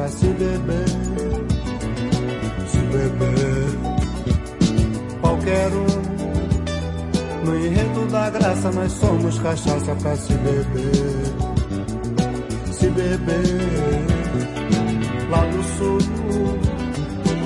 Se 0.08 0.28
beber. 0.28 0.86
Se 2.68 2.78
beber, 2.78 3.78
qualquer 5.22 5.70
um. 5.74 5.86
No 7.46 7.56
enredo 7.66 8.06
da 8.12 8.30
graça, 8.30 8.72
nós 8.72 8.92
somos 8.94 9.40
cachaça 9.40 9.96
pra 9.96 10.16
se 10.16 10.34
beber. 10.34 11.50
Se 12.72 12.90
beber, 12.90 13.60
lá 15.30 15.46
do 15.46 15.64
sul. 15.78 15.98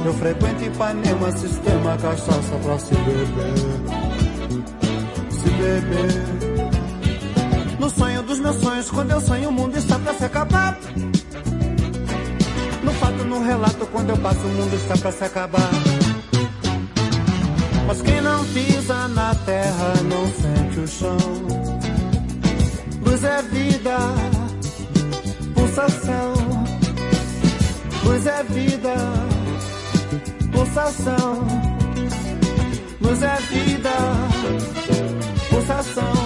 Eu 0.05 0.13
frequento 0.15 0.63
Ipanema, 0.65 1.31
sistema 1.31 1.97
cachaça 1.97 2.55
pra 2.61 2.77
se 2.77 2.93
beber. 2.93 3.53
Se 5.31 5.49
beber. 5.49 6.34
No 7.80 7.89
sonho 7.89 8.21
dos 8.23 8.39
meus 8.39 8.57
sonhos, 8.57 8.91
quando 8.91 9.11
eu 9.11 9.21
sonho, 9.21 9.49
o 9.49 9.51
mundo 9.51 9.77
está 9.77 9.97
pra 9.97 10.13
se 10.13 10.25
acabar. 10.25 10.77
No 13.34 13.41
relato, 13.41 13.88
quando 13.88 14.11
eu 14.11 14.18
passo, 14.18 14.45
o 14.45 14.49
mundo 14.49 14.76
está 14.76 14.95
pra 14.95 15.11
se 15.11 15.23
acabar. 15.23 15.72
Mas 17.88 17.99
quem 18.03 18.22
não 18.22 18.45
pisa 18.45 19.07
na 19.07 19.34
terra 19.34 19.93
não 20.03 20.27
sente 20.27 20.80
o 20.80 20.88
chão. 20.88 21.18
Luz 23.03 23.23
é 23.23 23.41
vida, 23.41 23.97
pulsação. 25.55 26.34
Luz 28.03 28.27
é 28.27 28.43
vida, 28.43 28.93
pulsação. 30.51 31.47
Luz 33.01 33.23
é 33.23 33.35
vida, 33.49 33.89
pulsação. 35.49 36.22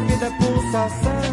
Vida, 0.00 0.26
é 0.26 0.30
pulsação. 0.30 1.12
Luz 1.12 1.23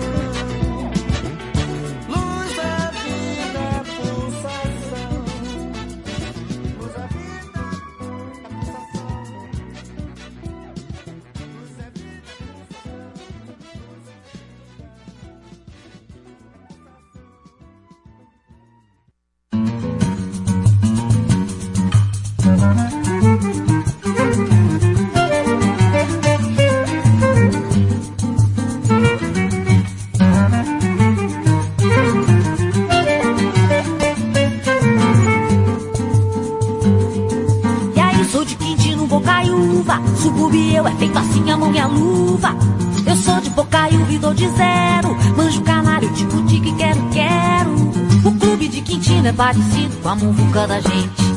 com 50.02 50.10
a 50.10 50.16
muvuca 50.16 50.68
da 50.68 50.80
gente. 50.80 51.32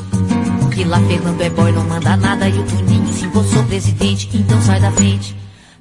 Que 0.75 0.85
lá 0.85 0.99
Fernando 1.01 1.41
é 1.41 1.51
boy, 1.51 1.73
não 1.73 1.85
manda 1.85 2.17
nada 2.17 2.49
e 2.49 2.59
o 2.59 2.65
Tuninho 2.65 3.13
se 3.13 3.31
sou 3.31 3.63
presidente, 3.65 4.29
então 4.35 4.61
sai 4.63 4.81
da 4.81 4.91
frente. 4.91 5.37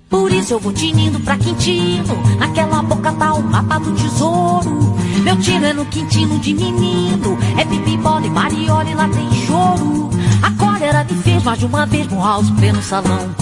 Por 0.10 0.32
isso 0.32 0.54
eu 0.54 0.60
vou 0.60 0.72
tinindo 0.72 1.20
pra 1.22 1.36
Quintino, 1.38 2.16
naquela 2.38 2.84
boca 2.84 3.12
tá 3.14 3.34
o 3.34 3.42
mapa 3.42 3.80
do 3.80 3.92
tesouro. 3.94 4.96
Meu 5.24 5.36
tiro 5.38 5.66
é 5.66 5.74
no 5.74 5.86
Quintino 5.86 6.38
de 6.38 6.54
menino, 6.54 7.38
é 7.58 7.66
pipi, 7.66 7.98
bola 7.98 8.26
e 8.26 8.30
marioli, 8.30 8.94
lá 8.94 9.10
tem 9.10 9.32
choro. 9.48 10.12
A 10.44 10.52
cólera 10.52 11.04
me 11.10 11.16
fez 11.24 11.44
mais 11.44 11.58
de 11.58 11.66
uma 11.66 11.86
vez 11.88 12.08
no 12.12 12.20
house, 12.22 12.52
pleno 12.52 12.84
salão. 12.84 13.36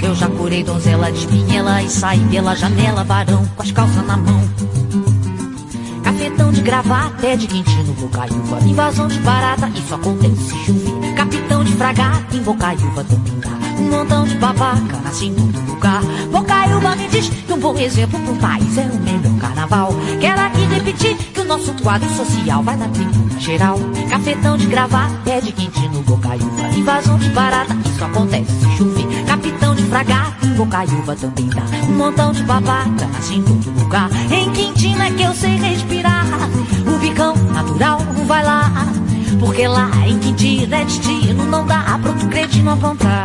Eu 0.00 0.14
já 0.14 0.28
curei 0.28 0.62
donzela 0.62 1.10
de 1.10 1.18
espinhela 1.18 1.82
e 1.82 1.88
saí 1.88 2.20
pela 2.28 2.54
janela, 2.54 3.02
varão, 3.02 3.44
com 3.56 3.62
as 3.62 3.72
calças 3.72 4.06
na 4.06 4.16
mão. 4.16 4.42
Cafetão 6.52 6.52
de 6.52 6.62
gravata 6.62 7.26
é 7.26 7.36
de 7.36 7.46
Quintino, 7.46 7.94
Bocaiúva. 7.94 8.58
Invasão 8.60 9.08
de 9.08 9.18
barata, 9.20 9.70
isso 9.74 9.94
acontece 9.94 10.36
se 10.36 10.64
chover. 10.66 11.14
Capitão 11.14 11.64
de 11.64 11.72
fragata, 11.72 12.36
em 12.36 12.42
Bocaiúva 12.42 13.04
dá. 13.04 13.50
Um 13.80 13.90
montão 13.90 14.24
de 14.24 14.34
babaca, 14.36 14.98
nasce 15.02 15.26
em 15.26 15.34
todo 15.34 15.58
lugar. 15.66 16.02
Bocaiúva 16.30 16.94
me 16.94 17.08
diz 17.08 17.28
que 17.30 17.52
um 17.52 17.58
bom 17.58 17.76
exemplo 17.78 18.20
pro 18.20 18.36
país 18.36 18.76
é 18.76 18.82
o 18.82 19.00
melhor 19.00 19.38
carnaval. 19.40 19.94
Quero 20.20 20.40
aqui 20.40 20.64
repetir 20.66 21.16
que 21.16 21.40
o 21.40 21.44
nosso 21.44 21.72
quadro 21.82 22.08
social 22.10 22.62
vai 22.62 22.76
na 22.76 22.88
tribuna 22.88 23.40
geral. 23.40 23.78
Cafetão 24.10 24.58
de 24.58 24.66
gravata 24.66 25.30
é 25.30 25.40
de 25.40 25.52
Quintino, 25.52 26.02
Bocaiúva. 26.02 26.68
Invasão 26.76 27.18
de 27.18 27.30
barata, 27.30 27.74
isso 27.86 28.04
acontece 28.04 28.52
se 28.52 28.76
chover. 28.76 29.24
Capitão 29.24 29.74
de 29.74 29.84
fragata, 29.84 30.46
em 30.46 30.52
Bocaiúva 30.52 31.16
também 31.16 31.48
dá. 31.48 31.62
Um 31.88 31.96
montão 31.96 32.30
de 32.30 32.42
babaca, 32.42 33.06
nasce 33.06 33.36
em 33.36 33.42
todo 33.42 33.80
lugar. 33.80 34.10
Em 34.30 34.50
Quintino 34.50 35.02
é 35.02 35.10
que 35.10 35.22
eu 35.22 35.32
sei 35.34 35.56
respirar. 35.56 36.21
Bicão 37.22 37.36
natural 37.52 37.98
vai 38.26 38.42
lá. 38.42 38.72
Porque 39.38 39.66
lá 39.68 39.88
em 40.06 40.18
Quintino 40.18 40.74
é 40.74 40.84
destino, 40.84 41.44
não 41.44 41.64
dá 41.64 41.98
pra 42.00 42.10
outro 42.10 42.28
cretino 42.28 42.70
aprontar. 42.72 43.21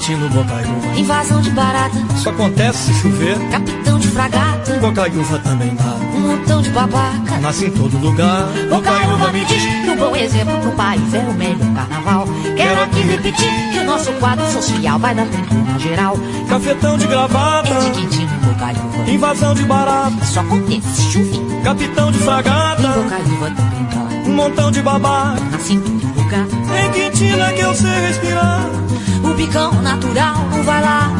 Quintino, 0.00 0.30
Bocaiúva. 0.30 0.96
Invasão 0.96 1.42
de 1.42 1.50
barata. 1.50 1.98
Isso 2.16 2.30
acontece 2.30 2.78
se 2.78 3.02
chover. 3.02 3.38
Capitão 3.50 3.98
de 3.98 4.08
fragata. 4.08 4.78
Bocaiúva 4.78 5.38
também 5.40 5.74
dá. 5.74 5.94
Um 6.16 6.20
montão 6.20 6.62
de 6.62 6.70
babaca. 6.70 7.38
Nasce 7.38 7.66
em 7.66 7.70
todo 7.70 7.98
lugar. 7.98 8.46
Bocaiúva 8.70 9.30
me 9.30 9.44
diz 9.44 9.62
que 9.62 9.90
um 9.90 9.96
bom 9.96 10.16
exemplo 10.16 10.58
pro 10.60 10.72
país 10.72 11.14
é 11.14 11.18
o 11.18 11.34
melhor 11.34 11.74
carnaval. 11.74 12.26
Quero 12.56 12.82
aqui 12.82 13.00
repetir 13.00 13.72
que 13.72 13.78
o 13.78 13.84
nosso 13.84 14.10
quadro 14.14 14.50
social 14.50 14.98
vai 14.98 15.14
dar 15.14 15.26
tempo 15.26 15.54
na 15.54 15.78
geral. 15.78 16.16
Cafetão 16.48 16.96
de 16.96 17.06
gravata. 17.06 17.68
É 17.68 17.80
de 17.80 17.90
Quintino, 17.90 18.32
Bocaiúva. 18.42 19.10
Invasão 19.10 19.54
de 19.54 19.64
barata. 19.64 20.24
Isso 20.24 20.40
acontece 20.40 20.88
se 20.94 21.12
chover. 21.12 21.62
Capitão 21.62 22.10
de 22.10 22.18
fragata. 22.20 22.82
Em 22.82 23.02
Bocaiúva 23.02 23.50
também 23.50 23.84
dá. 23.92 24.30
Um 24.30 24.34
montão 24.34 24.70
de 24.70 24.80
babaca. 24.80 25.40
Nasce 25.52 25.74
em 25.74 25.80
todo 25.80 26.22
lugar. 26.22 26.46
Em 26.86 26.90
Quintino 26.90 27.42
é 27.42 27.52
que 27.52 27.60
eu 27.60 27.74
sei 27.74 28.00
respirar. 28.06 28.79
O 29.22 29.34
bicão 29.34 29.72
natural 29.82 30.34
não 30.50 30.62
vai 30.62 30.82
lá. 30.82 31.10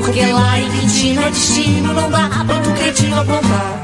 Porque 0.00 0.26
lá 0.26 0.58
em 0.58 0.70
Quintino 0.70 1.22
é 1.22 1.30
destino, 1.30 1.92
não 1.92 2.10
dá 2.10 2.28
pra 2.46 2.54
outro 2.56 2.72
cretino 2.74 3.20
aprontar. 3.20 3.77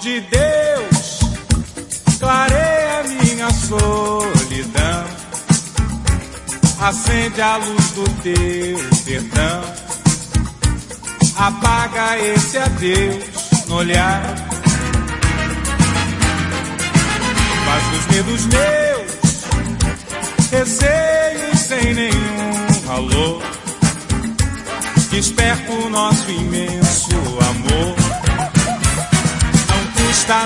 De 0.00 0.20
Deus, 0.20 1.20
clareia 2.18 3.02
minha 3.04 3.50
solidão. 3.50 5.04
Acende 6.80 7.42
a 7.42 7.56
luz 7.56 7.90
do 7.90 8.04
teu 8.22 8.59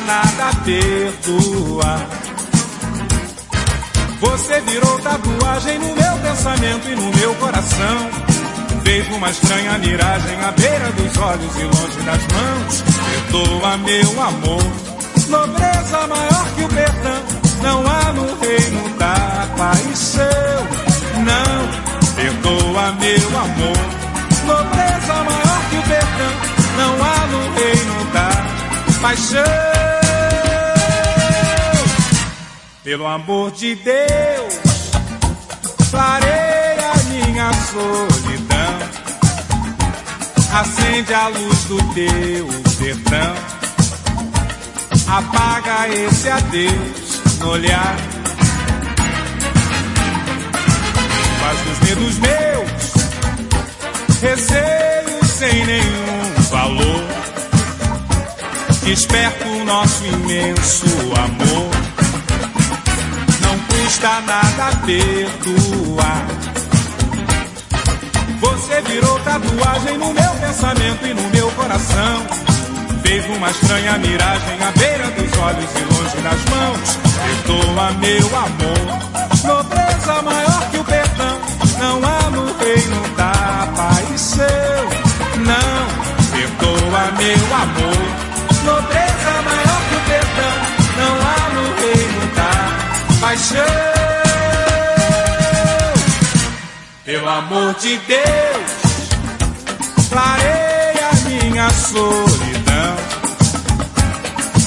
Nada 0.01 0.51
perdoar. 0.65 2.09
Você 4.21 4.61
virou 4.63 4.99
tatuagem 4.99 5.79
no 5.79 5.95
meu 5.95 6.19
pensamento 6.19 6.89
e 6.89 6.97
no 6.97 7.17
meu 7.17 7.35
coração. 7.37 8.11
Fez 8.83 9.09
uma 9.15 9.31
estranha 9.31 9.79
miragem 9.79 10.37
à 10.41 10.51
beira 10.51 10.91
dos 10.93 11.17
olhos 11.17 11.57
e 11.57 11.63
longe 11.63 12.01
das 12.05 12.21
mãos. 12.27 12.85
Perdoa, 13.31 13.77
meu 13.79 14.23
amor. 14.23 14.65
Nobreza 15.29 16.07
maior 16.09 16.47
que 16.57 16.65
o 16.65 16.69
perdão. 16.69 17.23
Não 17.63 17.85
há 17.87 18.13
no 18.13 18.39
reino 18.41 18.99
da 18.99 19.49
paixão. 19.57 20.67
Não, 21.25 22.15
perdoa, 22.17 22.93
meu 22.93 23.39
amor. 23.39 23.79
Nobreza 24.45 25.15
maior 25.25 25.61
que 25.71 25.77
o 25.77 25.83
perdão. 25.83 26.33
Não 26.79 26.95
há 27.05 27.27
no 27.29 27.55
reino 27.55 28.05
da 28.13 29.01
paixão. 29.01 29.74
Pelo 32.85 33.07
amor 33.07 33.51
de 33.53 33.75
Deus, 33.77 34.61
clareia 35.91 36.93
minha 37.09 37.51
solidão. 37.73 38.79
Acende 40.53 41.15
a 41.15 41.29
luz 41.29 41.65
do 41.65 41.79
teu 41.95 42.47
perdão. 42.79 43.35
Apaga 45.09 45.89
esse 45.89 46.29
adeus 46.29 47.39
no 47.41 47.53
olhar. 47.53 47.97
Faz 51.41 51.61
dos 51.61 51.79
medos 51.89 52.19
meus 52.19 52.71
receios 54.21 55.31
sem 55.39 55.65
nenhum 55.65 56.35
valor. 56.51 57.05
Desperta 58.85 59.49
o 59.49 59.65
nosso 59.65 60.05
imenso 60.05 60.87
amor 61.17 61.64
custa 63.95 64.21
nada 64.23 64.77
perdoar. 64.85 66.27
Você 68.41 68.83
virou 68.83 69.21
tatuagem 69.21 69.99
no 69.99 70.13
meu 70.13 70.31
pensamento 70.41 71.07
e 71.07 71.15
no 71.15 71.23
meu 71.31 71.51
coração. 71.53 72.27
Fez 73.03 73.25
uma 73.27 73.51
estranha 73.51 73.99
miragem 73.99 74.63
à 74.63 74.73
beira 74.73 75.11
dos 75.11 75.39
olhos 75.39 75.71
e 75.77 75.95
longe 75.95 76.17
das 76.23 76.45
mãos. 76.51 76.99
Perdoa, 77.47 77.93
meu 77.93 78.37
amor. 78.37 78.85
Nobreza 79.45 80.23
maior 80.23 80.71
que 80.71 80.79
o 80.79 80.85
perdão. 80.85 81.39
Não 81.79 82.01
há 82.05 82.31
no 82.31 82.59
reino 82.59 83.17
da 83.17 83.44
paixão. 93.35 93.65
Pelo 97.05 97.29
amor 97.29 97.75
de 97.75 97.97
Deus, 97.99 98.71
clareia 100.09 101.11
minha 101.27 101.69
solidão. 101.71 102.97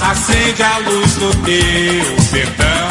Acende 0.10 0.64
a 0.64 0.77
luz 0.80 1.14
do 1.14 1.31
teu 1.45 2.15
perdão. 2.31 2.89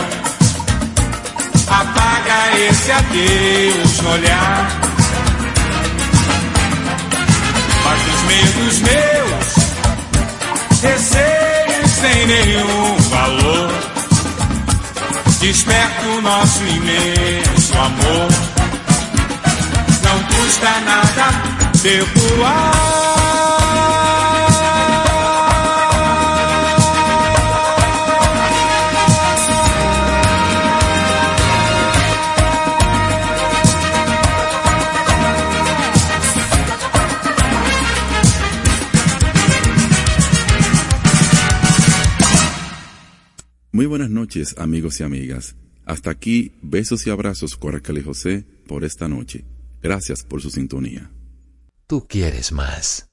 Apaga 1.68 2.58
esse 2.58 2.92
adeus 2.92 4.04
olhar. 4.12 4.70
Faz 7.84 8.02
dos 8.02 8.22
medos 8.22 8.78
meus 8.80 9.56
receios 10.82 11.90
sem 12.00 12.26
nenhum 12.26 12.96
valor. 13.10 13.95
Desperta 15.46 16.08
o 16.08 16.20
nosso 16.22 16.60
imenso 16.66 17.72
amor. 17.74 18.28
Não 20.02 20.24
custa 20.24 20.80
nada 20.80 21.30
Muy 43.76 43.84
buenas 43.84 44.08
noches, 44.08 44.54
amigos 44.56 45.00
y 45.00 45.02
amigas. 45.02 45.54
Hasta 45.84 46.08
aquí, 46.08 46.52
besos 46.62 47.06
y 47.06 47.10
abrazos 47.10 47.58
y 47.98 48.02
José 48.02 48.46
por 48.66 48.84
esta 48.84 49.06
noche. 49.06 49.44
Gracias 49.82 50.24
por 50.24 50.40
su 50.40 50.48
sintonía. 50.48 51.10
Tú 51.86 52.06
quieres 52.08 52.52
más. 52.52 53.05